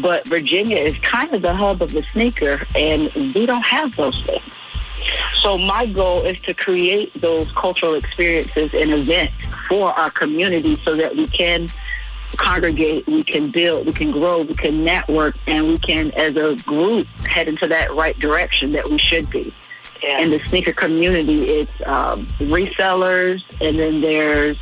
But 0.00 0.26
Virginia 0.26 0.76
is 0.76 0.97
kind 0.99 1.33
of 1.33 1.42
the 1.42 1.54
hub 1.54 1.80
of 1.80 1.92
the 1.92 2.02
sneaker 2.11 2.66
and 2.75 3.12
we 3.35 3.47
don't 3.47 3.64
have 3.64 3.95
those 3.97 4.21
things. 4.25 4.42
So 5.35 5.57
my 5.59 5.87
goal 5.87 6.23
is 6.23 6.41
to 6.43 6.55
create 6.55 7.12
those 7.15 7.50
cultural 7.53 7.95
experiences 7.95 8.71
and 8.75 8.91
events 8.91 9.35
for 9.69 9.91
our 9.91 10.11
community 10.11 10.81
so 10.85 10.97
that 10.97 11.17
we 11.17 11.27
can 11.27 11.69
congregate, 12.37 13.07
we 13.07 13.23
can 13.23 13.50
build, 13.50 13.87
we 13.87 13.93
can 13.93 14.11
grow, 14.11 14.43
we 14.43 14.55
can 14.55 14.85
network, 14.85 15.37
and 15.47 15.67
we 15.67 15.79
can, 15.79 16.11
as 16.12 16.37
a 16.37 16.57
group, 16.62 17.07
head 17.27 17.49
into 17.49 17.67
that 17.69 17.95
right 17.95 18.19
direction 18.19 18.73
that 18.73 18.88
we 18.88 18.99
should 18.99 19.29
be. 19.31 19.53
Yeah. 20.03 20.21
In 20.21 20.31
the 20.31 20.38
sneaker 20.47 20.73
community, 20.73 21.45
it's 21.45 21.73
um, 21.87 22.27
resellers, 22.38 23.43
and 23.61 23.79
then 23.79 24.00
there's 24.00 24.59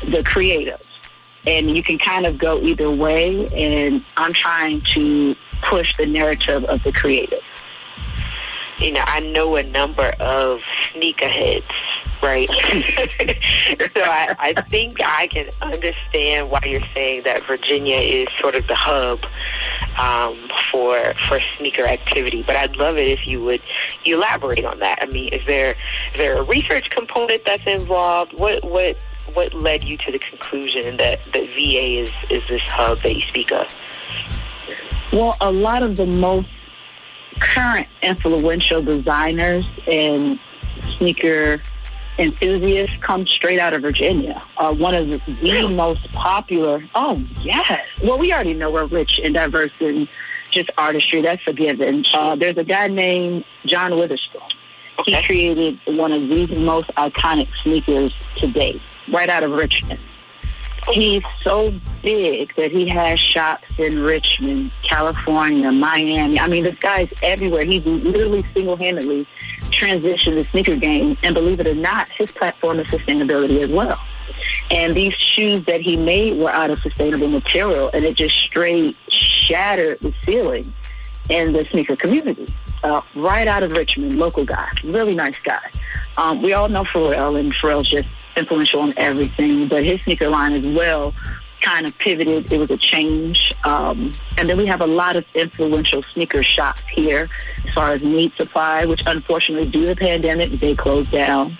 the 0.00 0.22
creatives. 0.22 0.88
And 1.46 1.76
you 1.76 1.82
can 1.82 1.98
kind 1.98 2.24
of 2.24 2.38
go 2.38 2.60
either 2.62 2.90
way, 2.90 3.46
and 3.48 4.02
I'm 4.16 4.32
trying 4.32 4.80
to 4.92 5.34
push 5.62 5.96
the 5.96 6.06
narrative 6.06 6.64
of 6.64 6.82
the 6.82 6.92
creative 6.92 7.40
you 8.78 8.92
know, 8.92 9.04
I 9.06 9.20
know 9.20 9.56
a 9.56 9.62
number 9.62 10.14
of 10.20 10.60
sneakerheads, 10.92 11.68
right? 12.22 12.48
so 13.92 14.00
I, 14.00 14.34
I 14.38 14.62
think 14.68 14.96
I 15.04 15.26
can 15.28 15.50
understand 15.62 16.50
why 16.50 16.60
you're 16.64 16.80
saying 16.94 17.22
that 17.24 17.44
Virginia 17.46 17.96
is 17.96 18.28
sort 18.38 18.54
of 18.54 18.66
the 18.66 18.74
hub 18.74 19.24
um, 19.98 20.36
for 20.70 21.14
for 21.28 21.40
sneaker 21.56 21.86
activity. 21.86 22.42
But 22.42 22.56
I'd 22.56 22.76
love 22.76 22.96
it 22.96 23.08
if 23.08 23.26
you 23.26 23.42
would 23.44 23.62
elaborate 24.04 24.64
on 24.64 24.78
that. 24.80 24.98
I 25.00 25.06
mean, 25.06 25.32
is 25.32 25.44
there 25.46 25.70
is 26.12 26.16
there 26.16 26.38
a 26.38 26.42
research 26.42 26.90
component 26.90 27.44
that's 27.44 27.66
involved? 27.66 28.32
What 28.34 28.64
what 28.64 29.04
what 29.34 29.54
led 29.54 29.84
you 29.84 29.96
to 29.98 30.12
the 30.12 30.18
conclusion 30.18 30.96
that 30.96 31.24
that 31.24 31.46
VA 31.46 32.02
is 32.02 32.10
is 32.30 32.48
this 32.48 32.62
hub 32.62 33.02
that 33.02 33.14
you 33.14 33.22
speak 33.22 33.52
of? 33.52 33.74
Well, 35.12 35.36
a 35.40 35.52
lot 35.52 35.84
of 35.84 35.96
the 35.96 36.06
most 36.06 36.48
current 37.40 37.86
influential 38.02 38.82
designers 38.82 39.66
and 39.86 40.38
sneaker 40.96 41.60
enthusiasts 42.18 42.96
come 43.00 43.26
straight 43.26 43.58
out 43.58 43.72
of 43.72 43.82
Virginia. 43.82 44.42
Uh, 44.56 44.74
one 44.74 44.94
of 44.94 45.08
the, 45.08 45.68
most 45.68 46.10
popular. 46.12 46.84
Oh 46.94 47.22
yes. 47.40 47.86
Well, 48.02 48.18
we 48.18 48.32
already 48.32 48.54
know 48.54 48.70
we're 48.70 48.86
rich 48.86 49.20
and 49.22 49.34
diverse 49.34 49.72
in 49.80 50.08
just 50.50 50.70
artistry. 50.78 51.20
That's 51.20 51.42
a 51.46 51.52
given. 51.52 52.04
Uh, 52.14 52.36
there's 52.36 52.56
a 52.56 52.64
guy 52.64 52.88
named 52.88 53.44
Sean 53.66 53.96
Wotherspoon. 53.96 54.42
Okay. 55.00 55.12
He 55.12 55.22
created 55.24 55.80
one 55.86 56.12
of 56.12 56.28
the 56.28 56.46
most 56.56 56.86
iconic 56.96 57.48
sneakers 57.62 58.14
to 58.36 58.46
date, 58.46 58.80
right 59.08 59.28
out 59.28 59.42
of 59.42 59.50
Richmond. 59.50 60.00
He's 60.92 61.22
so 61.42 61.72
big 62.02 62.54
that 62.56 62.70
he 62.70 62.86
has 62.88 63.18
shops 63.18 63.64
in 63.78 64.02
Richmond, 64.02 64.70
California, 64.82 65.72
Miami. 65.72 66.38
I 66.38 66.46
mean, 66.46 66.64
this 66.64 66.78
guy's 66.78 67.08
everywhere. 67.22 67.64
He's 67.64 67.84
literally 67.86 68.44
single-handedly 68.54 69.26
transitioned 69.70 70.34
the 70.34 70.44
sneaker 70.44 70.76
game. 70.76 71.16
And 71.22 71.34
believe 71.34 71.60
it 71.60 71.68
or 71.68 71.74
not, 71.74 72.10
his 72.10 72.30
platform 72.30 72.80
is 72.80 72.86
sustainability 72.88 73.62
as 73.62 73.72
well. 73.72 73.98
And 74.70 74.94
these 74.94 75.14
shoes 75.14 75.64
that 75.64 75.80
he 75.80 75.96
made 75.96 76.38
were 76.38 76.50
out 76.50 76.70
of 76.70 76.78
sustainable 76.80 77.28
material, 77.28 77.90
and 77.92 78.04
it 78.04 78.14
just 78.14 78.36
straight 78.36 78.96
shattered 79.08 80.00
the 80.00 80.14
ceiling 80.24 80.72
in 81.30 81.52
the 81.52 81.64
sneaker 81.64 81.96
community. 81.96 82.46
Uh, 82.82 83.00
right 83.14 83.48
out 83.48 83.62
of 83.62 83.72
Richmond, 83.72 84.18
local 84.18 84.44
guy, 84.44 84.70
really 84.84 85.14
nice 85.14 85.38
guy. 85.42 85.70
Um, 86.18 86.42
we 86.42 86.52
all 86.52 86.68
know 86.68 86.84
Pharrell, 86.84 87.40
and 87.40 87.52
Pharrell's 87.52 87.88
just 87.88 88.08
influential 88.36 88.80
on 88.80 88.94
everything, 88.96 89.68
but 89.68 89.84
his 89.84 90.00
sneaker 90.02 90.28
line 90.28 90.52
as 90.52 90.66
well 90.76 91.14
kind 91.64 91.86
of 91.86 91.96
pivoted. 91.98 92.52
It 92.52 92.58
was 92.58 92.70
a 92.70 92.76
change. 92.76 93.54
Um, 93.64 94.12
and 94.36 94.48
then 94.48 94.58
we 94.58 94.66
have 94.66 94.82
a 94.82 94.86
lot 94.86 95.16
of 95.16 95.24
influential 95.34 96.02
sneaker 96.12 96.42
shops 96.42 96.82
here 96.92 97.28
as 97.66 97.74
far 97.74 97.92
as 97.92 98.02
Need 98.02 98.34
Supply, 98.34 98.84
which 98.84 99.02
unfortunately 99.06 99.68
due 99.70 99.82
to 99.82 99.86
the 99.88 99.96
pandemic, 99.96 100.50
they 100.50 100.74
closed 100.74 101.10
down. 101.10 101.56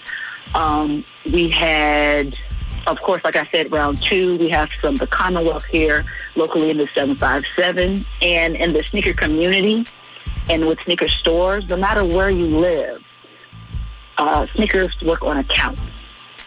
Um, 0.54 1.04
we 1.32 1.48
had, 1.48 2.38
of 2.86 3.00
course, 3.00 3.24
like 3.24 3.34
I 3.34 3.48
said, 3.50 3.72
round 3.72 4.02
two, 4.02 4.36
we 4.36 4.48
have 4.50 4.68
some 4.80 4.96
the 4.96 5.06
Commonwealth 5.06 5.64
here 5.64 6.04
locally 6.36 6.70
in 6.70 6.76
the 6.76 6.88
757 6.94 8.04
and 8.22 8.56
in 8.56 8.72
the 8.72 8.84
sneaker 8.84 9.14
community 9.14 9.86
and 10.50 10.66
with 10.66 10.78
sneaker 10.84 11.08
stores, 11.08 11.66
no 11.68 11.76
matter 11.76 12.04
where 12.04 12.30
you 12.30 12.46
live, 12.46 13.12
uh, 14.18 14.46
sneakers 14.54 14.94
work 15.02 15.22
on 15.22 15.38
accounts. 15.38 15.82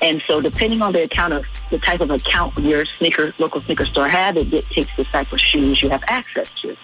And 0.02 0.22
so 0.28 0.42
depending 0.42 0.82
on 0.82 0.94
the 0.94 1.04
account 1.04 1.34
of 1.34 1.46
the 1.72 1.80
type 1.80 2.02
of 2.02 2.12
account 2.12 2.58
your 2.60 2.86
sneaker 2.86 3.34
local 3.40 3.60
sneaker 3.62 3.86
store 3.86 4.08
have, 4.08 4.38
it 4.38 4.50
dictates 4.50 4.90
the 4.96 5.04
type 5.06 5.32
of 5.32 5.40
shoes 5.40 5.82
you 5.82 5.90
have 5.90 6.04
access 6.08 6.50
to. 6.62 6.76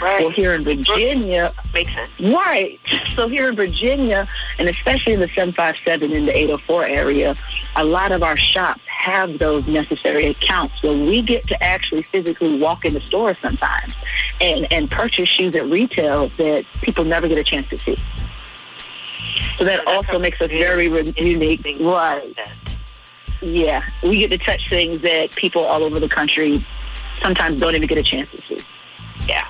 Right. 0.00 0.20
Well, 0.20 0.30
here 0.30 0.54
in 0.54 0.62
Virginia, 0.62 1.52
makes 1.72 1.92
sense. 1.92 2.10
Right. 2.20 2.80
So 3.14 3.28
here 3.28 3.48
in 3.48 3.56
Virginia, 3.56 4.26
and 4.58 4.68
especially 4.68 5.12
in 5.12 5.20
the 5.20 5.28
757 5.28 6.12
and 6.12 6.28
the 6.28 6.36
804 6.36 6.84
area, 6.86 7.36
a 7.76 7.84
lot 7.84 8.12
of 8.12 8.22
our 8.22 8.36
shops 8.36 8.80
have 8.86 9.38
those 9.38 9.66
necessary 9.66 10.26
accounts 10.26 10.82
where 10.82 10.92
we 10.92 11.22
get 11.22 11.44
to 11.48 11.62
actually 11.62 12.02
physically 12.02 12.58
walk 12.58 12.84
in 12.84 12.94
the 12.94 13.00
store 13.00 13.36
sometimes 13.42 13.94
and, 14.40 14.72
and 14.72 14.90
purchase 14.90 15.28
shoes 15.28 15.54
at 15.56 15.66
retail 15.66 16.28
that 16.30 16.64
people 16.80 17.04
never 17.04 17.28
get 17.28 17.38
a 17.38 17.44
chance 17.44 17.68
to 17.68 17.78
see. 17.78 17.96
So 19.58 19.64
that 19.64 19.86
also 19.86 20.18
makes 20.18 20.40
us 20.40 20.48
very 20.48 20.86
unique. 20.86 21.64
Right. 21.80 22.28
Yeah. 23.42 23.86
We 24.02 24.18
get 24.18 24.30
to 24.30 24.38
touch 24.38 24.68
things 24.70 25.02
that 25.02 25.32
people 25.32 25.64
all 25.64 25.82
over 25.82 25.98
the 26.00 26.08
country 26.08 26.64
sometimes 27.22 27.60
don't 27.60 27.74
even 27.74 27.88
get 27.88 27.98
a 27.98 28.02
chance 28.02 28.30
to 28.30 28.38
see. 28.42 28.64
Yeah. 29.26 29.46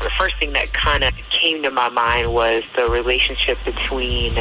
The 0.00 0.10
first 0.18 0.36
thing 0.38 0.52
that 0.52 0.72
kind 0.72 1.04
of 1.04 1.14
came 1.30 1.62
to 1.62 1.70
my 1.70 1.88
mind 1.88 2.32
was 2.32 2.64
the 2.76 2.88
relationship 2.88 3.58
between 3.64 4.36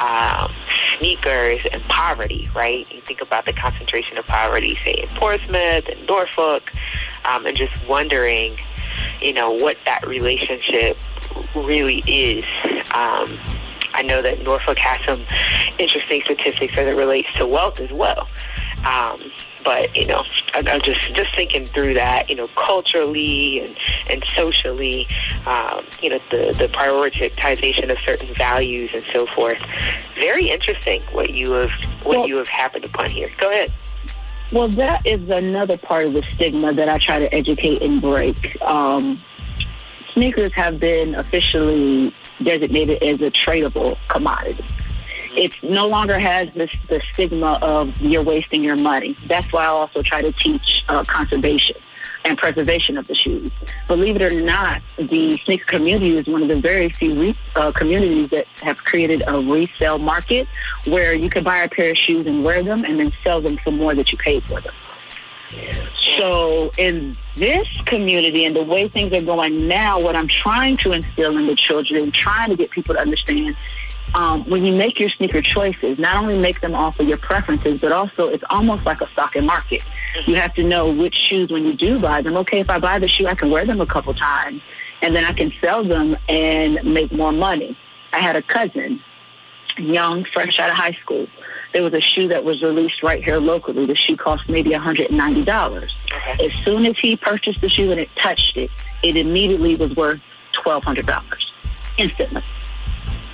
um, 0.00 0.52
sneakers 0.98 1.64
and 1.72 1.82
poverty, 1.84 2.48
right? 2.54 2.92
You 2.92 3.00
think 3.00 3.20
about 3.20 3.46
the 3.46 3.52
concentration 3.52 4.18
of 4.18 4.26
poverty, 4.26 4.76
say 4.84 4.94
in 4.94 5.08
Portsmouth 5.10 5.88
and 5.88 6.06
Norfolk. 6.08 6.72
um, 7.24 7.46
and 7.46 7.56
just 7.56 7.72
wondering, 7.86 8.58
you 9.20 9.32
know, 9.32 9.50
what 9.52 9.78
that 9.80 10.06
relationship 10.06 10.96
really 11.54 12.02
is. 12.06 12.44
Um, 12.94 13.38
I 14.00 14.02
know 14.02 14.22
that 14.22 14.42
Norfolk 14.42 14.78
has 14.78 14.98
some 15.04 15.22
interesting 15.78 16.22
statistics 16.22 16.76
as 16.78 16.86
it 16.86 16.96
relates 16.96 17.30
to 17.34 17.46
wealth 17.46 17.80
as 17.80 17.90
well. 17.90 18.28
Um, 18.86 19.20
but 19.62 19.94
you 19.94 20.06
know, 20.06 20.24
I, 20.54 20.64
I'm 20.66 20.80
just 20.80 21.12
just 21.12 21.34
thinking 21.36 21.64
through 21.64 21.92
that. 21.94 22.30
You 22.30 22.36
know, 22.36 22.46
culturally 22.56 23.60
and 23.60 23.76
and 24.08 24.24
socially, 24.34 25.06
um, 25.46 25.84
you 26.00 26.08
know, 26.08 26.18
the 26.30 26.54
the 26.56 26.68
prioritization 26.68 27.90
of 27.90 27.98
certain 27.98 28.34
values 28.34 28.88
and 28.94 29.04
so 29.12 29.26
forth. 29.26 29.62
Very 30.14 30.48
interesting 30.48 31.02
what 31.12 31.34
you 31.34 31.52
have 31.52 31.70
what 32.04 32.16
Well- 32.20 32.26
you 32.26 32.38
have 32.38 32.48
happened 32.48 32.86
upon 32.86 33.10
here. 33.10 33.28
Go 33.38 33.50
ahead. 33.50 33.70
Well, 34.50 34.68
that 34.68 35.06
is 35.06 35.28
another 35.28 35.76
part 35.76 36.06
of 36.06 36.14
the 36.14 36.24
stigma 36.32 36.72
that 36.72 36.88
I 36.88 36.96
try 36.98 37.18
to 37.18 37.32
educate 37.32 37.82
and 37.82 38.00
break. 38.00 38.60
Um, 38.62 39.18
sneakers 40.12 40.52
have 40.52 40.80
been 40.80 41.14
officially 41.14 42.12
designated 42.42 43.02
as 43.02 43.20
a 43.20 43.30
tradable 43.30 43.96
commodity. 44.08 44.64
It 45.36 45.54
no 45.62 45.86
longer 45.86 46.18
has 46.18 46.52
this 46.54 46.70
the 46.88 47.00
stigma 47.12 47.58
of 47.62 48.00
you're 48.00 48.22
wasting 48.22 48.64
your 48.64 48.76
money. 48.76 49.14
That's 49.26 49.52
why 49.52 49.64
I 49.64 49.68
also 49.68 50.02
try 50.02 50.22
to 50.22 50.32
teach 50.32 50.84
uh, 50.88 51.04
conservation 51.04 51.76
and 52.24 52.36
preservation 52.36 52.98
of 52.98 53.06
the 53.06 53.14
shoes. 53.14 53.50
Believe 53.86 54.16
it 54.16 54.22
or 54.22 54.40
not, 54.40 54.82
the 54.98 55.38
sneaker 55.38 55.64
community 55.64 56.16
is 56.16 56.26
one 56.26 56.42
of 56.42 56.48
the 56.48 56.60
very 56.60 56.88
few 56.88 57.14
re- 57.14 57.34
uh, 57.56 57.72
communities 57.72 58.28
that 58.30 58.46
have 58.62 58.84
created 58.84 59.22
a 59.26 59.38
resale 59.38 59.98
market 59.98 60.46
where 60.86 61.14
you 61.14 61.30
can 61.30 61.44
buy 61.44 61.58
a 61.58 61.68
pair 61.68 61.92
of 61.92 61.98
shoes 61.98 62.26
and 62.26 62.44
wear 62.44 62.62
them 62.62 62.84
and 62.84 62.98
then 62.98 63.12
sell 63.24 63.40
them 63.40 63.56
for 63.58 63.70
more 63.70 63.94
that 63.94 64.12
you 64.12 64.18
paid 64.18 64.42
for 64.44 64.60
them. 64.60 64.74
So 66.16 66.70
in 66.78 67.16
this 67.34 67.68
community 67.86 68.44
and 68.44 68.54
the 68.54 68.62
way 68.62 68.88
things 68.88 69.12
are 69.12 69.22
going 69.22 69.66
now, 69.66 70.00
what 70.00 70.16
I'm 70.16 70.28
trying 70.28 70.76
to 70.78 70.92
instill 70.92 71.36
in 71.36 71.46
the 71.46 71.56
children, 71.56 72.10
trying 72.12 72.50
to 72.50 72.56
get 72.56 72.70
people 72.70 72.94
to 72.94 73.00
understand, 73.00 73.56
um, 74.14 74.48
when 74.48 74.64
you 74.64 74.74
make 74.74 74.98
your 74.98 75.08
sneaker 75.08 75.40
choices, 75.40 75.98
not 75.98 76.16
only 76.16 76.38
make 76.38 76.60
them 76.60 76.74
off 76.74 76.98
of 76.98 77.08
your 77.08 77.18
preferences, 77.18 77.80
but 77.80 77.92
also 77.92 78.28
it's 78.28 78.44
almost 78.50 78.84
like 78.84 79.00
a 79.00 79.08
stock 79.10 79.36
and 79.36 79.46
market. 79.46 79.82
You 80.26 80.34
have 80.36 80.54
to 80.54 80.64
know 80.64 80.92
which 80.92 81.14
shoes 81.14 81.50
when 81.50 81.64
you 81.64 81.74
do 81.74 82.00
buy 82.00 82.20
them. 82.22 82.36
Okay, 82.38 82.60
if 82.60 82.70
I 82.70 82.78
buy 82.78 82.98
the 82.98 83.08
shoe, 83.08 83.26
I 83.26 83.34
can 83.34 83.50
wear 83.50 83.64
them 83.64 83.80
a 83.80 83.86
couple 83.86 84.12
times, 84.14 84.62
and 85.02 85.14
then 85.14 85.24
I 85.24 85.32
can 85.32 85.52
sell 85.60 85.84
them 85.84 86.16
and 86.28 86.82
make 86.82 87.12
more 87.12 87.32
money. 87.32 87.76
I 88.12 88.18
had 88.18 88.34
a 88.34 88.42
cousin, 88.42 89.02
young, 89.78 90.24
fresh 90.24 90.58
out 90.58 90.70
of 90.70 90.76
high 90.76 90.98
school. 91.02 91.28
There 91.72 91.82
was 91.82 91.94
a 91.94 92.00
shoe 92.00 92.28
that 92.28 92.44
was 92.44 92.62
released 92.62 93.02
right 93.02 93.22
here 93.22 93.38
locally. 93.38 93.86
The 93.86 93.94
shoe 93.94 94.16
cost 94.16 94.48
maybe 94.48 94.70
$190. 94.70 95.90
Okay. 96.12 96.46
As 96.46 96.52
soon 96.64 96.86
as 96.86 96.98
he 96.98 97.16
purchased 97.16 97.60
the 97.60 97.68
shoe 97.68 97.90
and 97.90 98.00
it 98.00 98.08
touched 98.16 98.56
it, 98.56 98.70
it 99.02 99.16
immediately 99.16 99.76
was 99.76 99.94
worth 99.94 100.20
$1,200 100.54 101.46
instantly. 101.96 102.42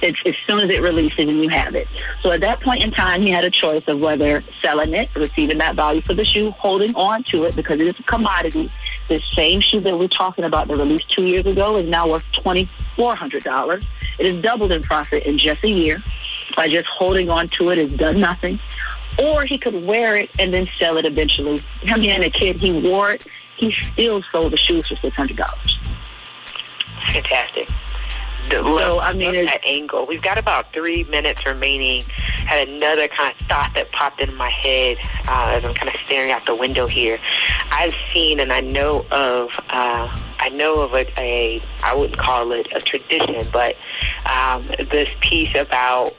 It's, 0.02 0.20
as 0.26 0.34
soon 0.46 0.60
as 0.60 0.68
it 0.68 0.82
releases 0.82 1.20
and 1.20 1.42
you 1.42 1.48
have 1.48 1.74
it. 1.74 1.88
So 2.22 2.30
at 2.30 2.40
that 2.40 2.60
point 2.60 2.84
in 2.84 2.90
time, 2.90 3.22
he 3.22 3.30
had 3.30 3.44
a 3.44 3.50
choice 3.50 3.88
of 3.88 3.98
whether 3.98 4.42
selling 4.60 4.92
it, 4.92 5.08
receiving 5.14 5.56
that 5.58 5.74
value 5.74 6.02
for 6.02 6.12
the 6.12 6.24
shoe, 6.24 6.50
holding 6.50 6.94
on 6.94 7.24
to 7.24 7.44
it 7.44 7.56
because 7.56 7.80
it 7.80 7.86
is 7.86 7.98
a 7.98 8.02
commodity. 8.02 8.70
The 9.08 9.20
same 9.32 9.60
shoe 9.60 9.80
that 9.80 9.98
we're 9.98 10.08
talking 10.08 10.44
about 10.44 10.68
that 10.68 10.76
released 10.76 11.10
two 11.10 11.24
years 11.24 11.46
ago 11.46 11.78
is 11.78 11.88
now 11.88 12.10
worth 12.10 12.24
$2,400. 12.32 13.86
It 14.18 14.34
has 14.34 14.42
doubled 14.42 14.72
in 14.72 14.82
profit 14.82 15.26
in 15.26 15.38
just 15.38 15.64
a 15.64 15.70
year. 15.70 16.02
By 16.56 16.68
just 16.68 16.88
holding 16.88 17.28
on 17.30 17.48
to 17.48 17.70
it, 17.70 17.78
it's 17.78 17.92
done 17.92 18.20
nothing. 18.20 18.58
Or 19.18 19.44
he 19.44 19.58
could 19.58 19.86
wear 19.86 20.16
it 20.16 20.30
and 20.38 20.52
then 20.52 20.66
sell 20.74 20.96
it 20.96 21.04
eventually. 21.04 21.62
Him 21.82 22.00
being 22.00 22.24
a 22.24 22.30
kid, 22.30 22.60
he 22.60 22.72
wore 22.72 23.12
it. 23.12 23.26
He 23.56 23.72
still 23.72 24.22
sold 24.22 24.52
the 24.52 24.56
shoes 24.56 24.88
for 24.88 24.96
$600. 24.96 25.36
Fantastic. 27.12 27.68
The, 28.50 28.62
So, 28.62 29.00
I 29.00 29.12
mean, 29.12 29.32
that 29.46 29.64
angle. 29.64 30.06
We've 30.06 30.22
got 30.22 30.38
about 30.38 30.72
three 30.72 31.04
minutes 31.04 31.44
remaining. 31.44 32.04
Had 32.04 32.68
another 32.68 33.08
kind 33.08 33.34
of 33.38 33.46
thought 33.48 33.72
that 33.74 33.90
popped 33.92 34.20
in 34.20 34.32
my 34.34 34.50
head 34.50 34.98
uh, 35.28 35.48
as 35.50 35.64
I'm 35.64 35.74
kind 35.74 35.92
of 35.92 36.00
staring 36.04 36.30
out 36.30 36.46
the 36.46 36.54
window 36.54 36.86
here. 36.86 37.18
I've 37.72 37.94
seen 38.12 38.38
and 38.38 38.52
I 38.52 38.60
know 38.60 39.04
of 39.10 39.50
uh, 39.70 40.16
I 40.38 40.48
know 40.50 40.80
of 40.82 40.94
a, 40.94 41.06
a 41.18 41.60
I 41.82 41.94
wouldn't 41.94 42.18
call 42.18 42.52
it 42.52 42.68
a 42.72 42.80
tradition, 42.80 43.42
but 43.52 43.76
um, 44.30 44.62
this 44.90 45.10
piece 45.20 45.54
about 45.56 46.14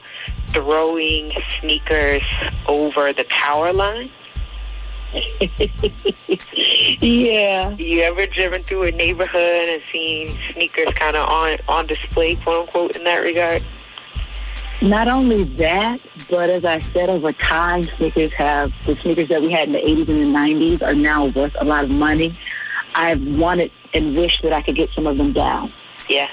throwing 0.57 1.31
sneakers 1.59 2.23
over 2.67 3.13
the 3.13 3.25
power 3.29 3.71
line. 3.71 4.09
yeah. 6.99 7.69
You 7.77 8.01
ever 8.01 8.25
driven 8.27 8.63
through 8.63 8.83
a 8.83 8.91
neighborhood 8.91 9.69
and 9.69 9.81
seen 9.91 10.37
sneakers 10.51 10.93
kind 10.93 11.15
of 11.15 11.29
on 11.29 11.57
on 11.67 11.87
display, 11.87 12.35
quote 12.35 12.67
unquote, 12.67 12.95
in 12.95 13.03
that 13.05 13.17
regard? 13.17 13.63
Not 14.81 15.07
only 15.07 15.43
that, 15.43 16.03
but 16.29 16.49
as 16.49 16.65
I 16.65 16.79
said, 16.79 17.09
over 17.09 17.31
time, 17.33 17.83
sneakers 17.97 18.31
have, 18.33 18.71
the 18.85 18.95
sneakers 18.97 19.27
that 19.29 19.41
we 19.41 19.51
had 19.51 19.69
in 19.69 19.73
the 19.73 19.79
80s 19.79 20.09
and 20.09 20.35
the 20.35 20.37
90s 20.37 20.83
are 20.83 20.93
now 20.93 21.25
worth 21.25 21.55
a 21.59 21.65
lot 21.65 21.83
of 21.83 21.89
money. 21.89 22.37
I've 22.93 23.25
wanted 23.39 23.71
and 23.95 24.15
wished 24.15 24.43
that 24.43 24.53
I 24.53 24.61
could 24.61 24.75
get 24.75 24.89
some 24.91 25.07
of 25.07 25.17
them 25.17 25.33
down 25.33 25.71
Yeah. 26.09 26.29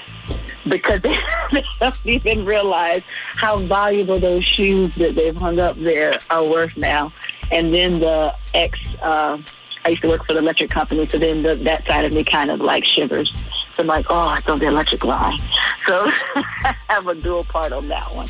Because 0.67 1.01
they 1.51 1.63
don't 1.79 2.05
even 2.05 2.45
realize 2.45 3.01
how 3.35 3.57
valuable 3.59 4.19
those 4.19 4.43
shoes 4.43 4.93
that 4.95 5.15
they've 5.15 5.35
hung 5.35 5.59
up 5.59 5.77
there 5.77 6.19
are 6.29 6.43
worth 6.43 6.75
now. 6.77 7.13
And 7.51 7.73
then 7.73 7.99
the 7.99 8.33
ex, 8.53 8.79
uh, 9.01 9.37
I 9.83 9.89
used 9.89 10.01
to 10.01 10.07
work 10.07 10.25
for 10.25 10.33
the 10.33 10.39
electric 10.39 10.71
company, 10.71 11.07
so 11.07 11.19
then 11.19 11.43
the, 11.43 11.55
that 11.55 11.85
side 11.85 12.05
of 12.05 12.13
me 12.13 12.23
kind 12.23 12.49
of 12.49 12.59
like 12.59 12.83
shivers. 12.83 13.31
So 13.75 13.83
I'm 13.83 13.87
like, 13.87 14.07
oh, 14.09 14.27
I 14.27 14.41
on 14.47 14.57
the 14.57 14.67
electric 14.67 15.03
line. 15.03 15.39
So 15.85 16.05
I 16.35 16.75
have 16.89 17.07
a 17.07 17.15
dual 17.15 17.43
part 17.43 17.71
on 17.71 17.87
that 17.89 18.13
one. 18.15 18.27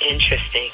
Interesting. 0.00 0.70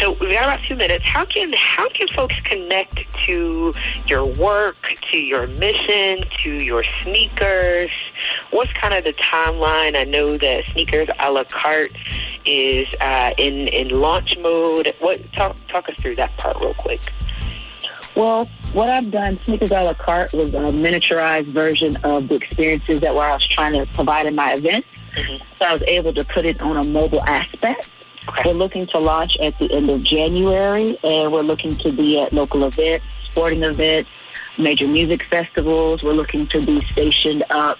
So 0.00 0.12
we've 0.12 0.30
got 0.30 0.44
about 0.44 0.60
two 0.60 0.76
minutes. 0.76 1.04
How 1.04 1.24
can 1.24 1.52
how 1.52 1.88
can 1.88 2.08
folks 2.08 2.34
connect 2.44 3.00
to 3.26 3.74
your 4.06 4.24
work, 4.24 4.94
to 5.10 5.18
your 5.18 5.46
mission, 5.46 6.26
to 6.38 6.50
your 6.50 6.82
sneakers? 7.02 7.90
What's 8.50 8.72
kind 8.72 8.94
of 8.94 9.04
the 9.04 9.12
timeline? 9.14 9.96
I 9.96 10.04
know 10.04 10.38
that 10.38 10.64
sneakers 10.72 11.08
a 11.18 11.32
la 11.32 11.44
carte 11.44 11.94
is 12.46 12.88
uh, 13.00 13.32
in 13.36 13.68
in 13.68 13.88
launch 13.88 14.38
mode. 14.38 14.94
What 15.00 15.20
talk 15.34 15.56
talk 15.68 15.88
us 15.88 15.96
through 15.96 16.16
that 16.16 16.36
part 16.38 16.60
real 16.60 16.74
quick. 16.74 17.00
Well, 18.14 18.46
what 18.72 18.90
I've 18.90 19.10
done, 19.10 19.38
Sneakers 19.44 19.70
a 19.70 19.82
la 19.82 19.94
carte 19.94 20.32
was 20.32 20.52
a 20.52 20.58
miniaturized 20.58 21.46
version 21.46 21.96
of 22.04 22.28
the 22.28 22.36
experiences 22.36 23.00
that 23.00 23.14
where 23.14 23.30
I 23.30 23.34
was 23.34 23.46
trying 23.46 23.72
to 23.74 23.86
provide 23.94 24.26
in 24.26 24.34
my 24.34 24.52
events. 24.54 24.88
Mhm. 25.14 25.40
So 25.56 25.66
I 25.66 25.72
was 25.72 25.82
able 25.82 26.12
to 26.14 26.24
put 26.24 26.44
it 26.44 26.60
on 26.62 26.76
a 26.76 26.84
mobile 26.84 27.22
aspect. 27.24 27.88
Okay. 28.28 28.42
We're 28.46 28.54
looking 28.54 28.86
to 28.86 28.98
launch 28.98 29.36
at 29.38 29.58
the 29.58 29.72
end 29.72 29.90
of 29.90 30.02
January, 30.02 30.96
and 31.02 31.32
we're 31.32 31.42
looking 31.42 31.76
to 31.78 31.92
be 31.92 32.20
at 32.20 32.32
local 32.32 32.64
events, 32.64 33.04
sporting 33.24 33.62
events, 33.64 34.10
major 34.58 34.86
music 34.86 35.24
festivals. 35.24 36.02
We're 36.02 36.12
looking 36.12 36.46
to 36.48 36.64
be 36.64 36.80
stationed 36.92 37.42
up 37.50 37.78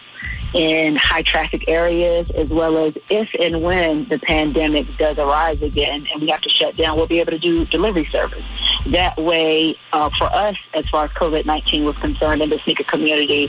in 0.54 0.96
high 0.96 1.22
traffic 1.22 1.68
areas, 1.68 2.30
as 2.30 2.50
well 2.50 2.76
as 2.76 2.96
if 3.08 3.32
and 3.40 3.62
when 3.62 4.06
the 4.08 4.18
pandemic 4.18 4.96
does 4.96 5.18
arise 5.18 5.62
again 5.62 6.06
and 6.12 6.20
we 6.20 6.28
have 6.28 6.40
to 6.42 6.48
shut 6.48 6.74
down, 6.74 6.96
we'll 6.96 7.06
be 7.06 7.20
able 7.20 7.32
to 7.32 7.38
do 7.38 7.64
delivery 7.66 8.04
service. 8.06 8.42
That 8.86 9.16
way, 9.16 9.76
uh, 9.92 10.10
for 10.18 10.24
us, 10.24 10.56
as 10.74 10.88
far 10.88 11.04
as 11.04 11.10
COVID-19 11.12 11.84
was 11.84 11.96
concerned 11.98 12.42
in 12.42 12.50
the 12.50 12.58
sneaker 12.58 12.84
community, 12.84 13.48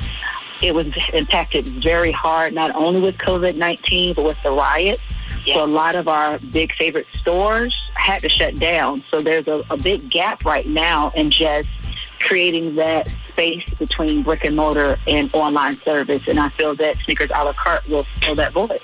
it 0.61 0.73
was 0.73 0.87
impacted 1.13 1.65
very 1.65 2.11
hard, 2.11 2.53
not 2.53 2.73
only 2.75 3.01
with 3.01 3.17
COVID-19, 3.17 4.15
but 4.15 4.23
with 4.23 4.37
the 4.43 4.51
riots. 4.51 5.01
So 5.45 5.63
a 5.63 5.67
lot 5.67 5.95
of 5.95 6.07
our 6.07 6.39
big 6.39 6.73
favorite 6.75 7.07
stores 7.13 7.79
had 7.95 8.21
to 8.21 8.29
shut 8.29 8.55
down. 8.55 9.03
So 9.11 9.21
there's 9.21 9.47
a, 9.47 9.61
a 9.69 9.77
big 9.77 10.09
gap 10.09 10.45
right 10.45 10.67
now 10.67 11.11
in 11.15 11.31
just 11.31 11.69
creating 12.19 12.75
that 12.75 13.13
space 13.25 13.69
between 13.71 14.23
brick 14.23 14.45
and 14.45 14.55
mortar 14.55 14.97
and 15.07 15.33
online 15.33 15.79
service. 15.81 16.23
And 16.27 16.39
I 16.39 16.49
feel 16.49 16.73
that 16.75 16.97
Sneakers 17.03 17.29
a 17.35 17.43
la 17.43 17.53
carte 17.53 17.87
will 17.89 18.05
fill 18.21 18.35
that 18.35 18.53
void. 18.53 18.79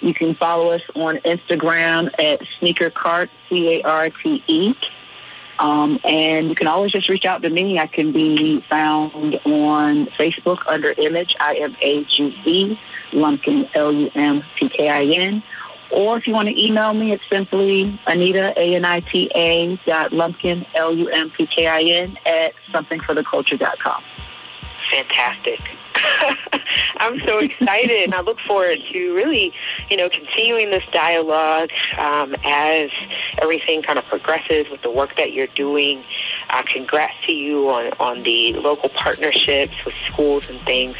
You 0.00 0.14
can 0.14 0.34
follow 0.34 0.72
us 0.72 0.82
on 0.96 1.18
Instagram 1.18 2.08
at 2.18 2.40
sneakercart, 2.60 3.28
C-A-R-T-E. 3.48 4.74
Um, 5.60 5.98
and 6.04 6.48
you 6.48 6.54
can 6.54 6.68
always 6.68 6.92
just 6.92 7.08
reach 7.08 7.24
out 7.24 7.42
to 7.42 7.50
me. 7.50 7.78
I 7.78 7.86
can 7.86 8.12
be 8.12 8.60
found 8.62 9.40
on 9.44 10.06
Facebook 10.06 10.62
under 10.68 10.94
Image, 10.98 11.36
I-M-A-G-E, 11.40 12.78
Lumpkin, 13.12 13.68
L-U-M-P-K-I-N. 13.74 15.42
Or 15.90 16.18
if 16.18 16.26
you 16.26 16.34
want 16.34 16.48
to 16.48 16.64
email 16.64 16.92
me, 16.94 17.12
it's 17.12 17.24
simply 17.24 17.98
Anita, 18.06 18.52
A-N-I-T-A 18.56 19.76
dot 19.86 20.12
Lumpkin, 20.12 20.66
L-U-M-P-K-I-N 20.74 22.18
at 22.26 22.52
somethingfortheculture.com. 22.72 24.02
Fantastic. 24.90 25.60
I'm 26.98 27.18
so 27.20 27.38
excited, 27.38 28.04
and 28.04 28.14
I 28.14 28.20
look 28.20 28.38
forward 28.40 28.78
to 28.92 29.14
really, 29.14 29.52
you 29.90 29.96
know, 29.96 30.08
continuing 30.08 30.70
this 30.70 30.84
dialogue 30.92 31.70
um, 31.98 32.34
as 32.44 32.90
everything 33.42 33.82
kind 33.82 33.98
of 33.98 34.04
progresses 34.06 34.68
with 34.70 34.82
the 34.82 34.90
work 34.90 35.16
that 35.16 35.32
you're 35.32 35.48
doing. 35.48 36.02
Uh, 36.50 36.62
congrats 36.62 37.14
to 37.26 37.32
you 37.32 37.68
on, 37.70 37.92
on 37.98 38.22
the 38.22 38.54
local 38.54 38.88
partnerships 38.90 39.84
with 39.84 39.94
schools 39.94 40.48
and 40.48 40.60
things. 40.60 40.96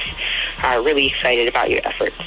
Uh, 0.62 0.82
really 0.84 1.06
excited 1.06 1.48
about 1.48 1.70
your 1.70 1.80
efforts. 1.84 2.18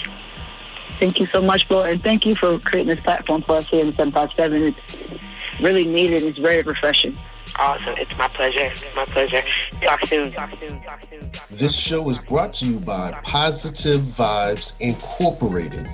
Thank 1.02 1.20
you 1.20 1.26
so 1.26 1.42
much, 1.42 1.66
Flo, 1.66 1.82
and 1.82 2.00
thank 2.00 2.28
you 2.28 2.36
for 2.36 2.60
creating 2.60 2.90
this 2.90 3.00
platform 3.00 3.42
for 3.42 3.54
us 3.54 3.68
here 3.68 3.84
in 3.84 3.92
757. 3.92 4.64
It's 4.68 5.60
really 5.60 5.84
needed. 5.84 6.22
It's 6.22 6.38
very 6.38 6.62
refreshing. 6.62 7.18
Awesome. 7.58 7.96
It's 7.98 8.16
my 8.20 8.28
pleasure. 8.28 8.72
My 8.96 9.06
pleasure. 9.06 9.42
Talk 9.82 10.06
soon. 10.06 10.32
Talk 10.32 10.56
soon. 10.60 10.80
Talk 10.84 11.04
soon. 11.10 11.32
This 11.50 11.76
show 11.76 12.08
is 12.08 12.20
brought 12.20 12.54
to 12.54 12.68
you 12.68 12.80
by 12.82 13.20
Positive 13.24 14.00
Vibes 14.02 14.80
Incorporated, 14.80 15.88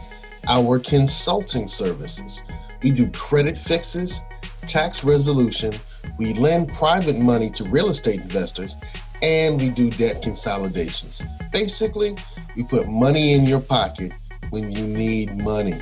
our 0.50 0.78
consulting 0.78 1.68
services. 1.68 2.44
We 2.84 2.92
do 2.92 3.10
credit 3.12 3.58
fixes, 3.58 4.26
tax 4.66 5.06
resolution, 5.06 5.74
we 6.20 6.34
lend 6.34 6.74
private 6.74 7.18
money 7.18 7.50
to 7.52 7.64
real 7.70 7.88
estate 7.88 8.20
investors, 8.20 8.76
and 9.24 9.58
we 9.58 9.70
do 9.70 9.90
debt 9.90 10.22
consolidations. 10.22 11.26
Basically, 11.54 12.18
we 12.58 12.66
put 12.66 12.90
money 12.90 13.36
in 13.36 13.46
your 13.46 13.62
pocket 13.62 14.12
when 14.50 14.72
you 14.72 14.88
need 14.88 15.36
money. 15.44 15.74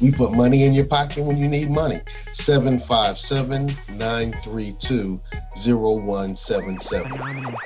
We 0.00 0.12
put 0.12 0.32
money 0.32 0.64
in 0.64 0.74
your 0.74 0.86
pocket 0.86 1.24
when 1.24 1.38
you 1.38 1.48
need 1.48 1.70
money. 1.70 1.96
757 2.32 3.66
932 3.96 5.20
0177. 5.54 7.56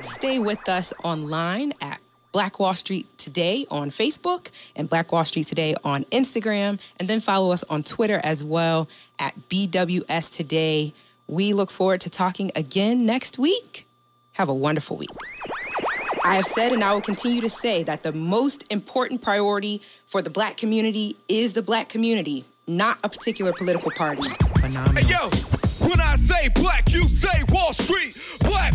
Stay 0.00 0.38
with 0.38 0.68
us 0.68 0.94
online 1.02 1.72
at 1.80 2.00
Black 2.32 2.60
Wall 2.60 2.74
Street 2.74 3.06
Today 3.18 3.66
on 3.70 3.90
Facebook 3.90 4.50
and 4.76 4.88
Black 4.88 5.12
Wall 5.12 5.24
Street 5.24 5.46
Today 5.46 5.74
on 5.84 6.04
Instagram. 6.04 6.80
And 6.98 7.08
then 7.08 7.20
follow 7.20 7.52
us 7.52 7.64
on 7.64 7.82
Twitter 7.82 8.20
as 8.22 8.44
well 8.44 8.88
at 9.18 9.34
BWS 9.48 10.34
Today. 10.36 10.92
We 11.26 11.52
look 11.52 11.70
forward 11.70 12.00
to 12.02 12.10
talking 12.10 12.50
again 12.54 13.06
next 13.06 13.38
week. 13.38 13.86
Have 14.32 14.48
a 14.48 14.54
wonderful 14.54 14.96
week. 14.96 15.08
I 16.24 16.34
have 16.36 16.44
said 16.44 16.72
and 16.72 16.82
I 16.82 16.92
will 16.92 17.00
continue 17.00 17.40
to 17.40 17.48
say 17.50 17.82
that 17.84 18.02
the 18.02 18.12
most 18.12 18.70
important 18.72 19.22
priority 19.22 19.80
for 20.06 20.22
the 20.22 20.30
black 20.30 20.56
community 20.56 21.16
is 21.28 21.52
the 21.52 21.62
black 21.62 21.88
community, 21.88 22.44
not 22.66 22.98
a 23.04 23.08
particular 23.08 23.52
political 23.52 23.90
party. 23.96 24.22
Phenomenal. 24.60 25.02
Hey, 25.02 25.08
yo, 25.08 25.28
when 25.88 26.00
I 26.00 26.16
say 26.16 26.48
black, 26.54 26.92
you 26.92 27.04
say 27.04 27.44
Wall 27.50 27.72
Street. 27.72 28.16
Black, 28.40 28.74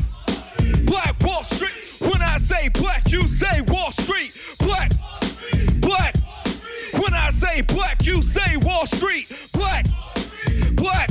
black 0.85 1.15
Wall 1.21 1.43
Street. 1.43 1.71
When 2.01 2.21
I 2.21 2.37
say 2.37 2.69
black, 2.69 3.11
you 3.11 3.23
say 3.23 3.61
Wall 3.61 3.91
Street. 3.91 4.37
Black, 4.59 4.91
black. 5.79 6.15
When 6.93 7.13
I 7.13 7.29
say 7.29 7.61
black, 7.61 8.05
you 8.05 8.21
say 8.21 8.57
Wall 8.57 8.85
Street. 8.85 9.49
Black, 9.53 9.85
black. 10.75 11.09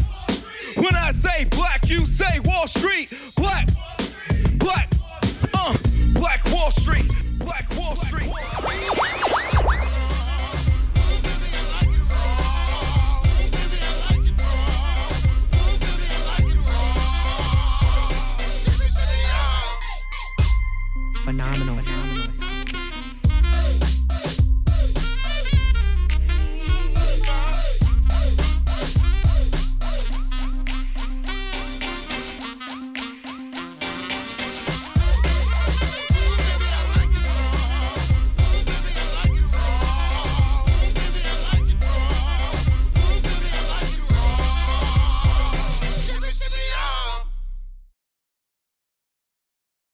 When 0.76 0.94
I 0.94 1.10
say 1.12 1.44
black, 1.44 1.88
you 1.88 2.04
say 2.06 2.40
Wall 2.40 2.66
Street. 2.66 3.12
Black, 3.36 3.68
black. 4.58 4.90
Uh. 5.54 5.76
Black 6.22 6.52
Wall 6.52 6.70
Street. 6.70 7.11
Black 7.40 7.66
Wall 7.76 7.96
Street. 7.96 8.30
Phenomenal. 8.30 8.44
Phenomenal. 8.44 8.71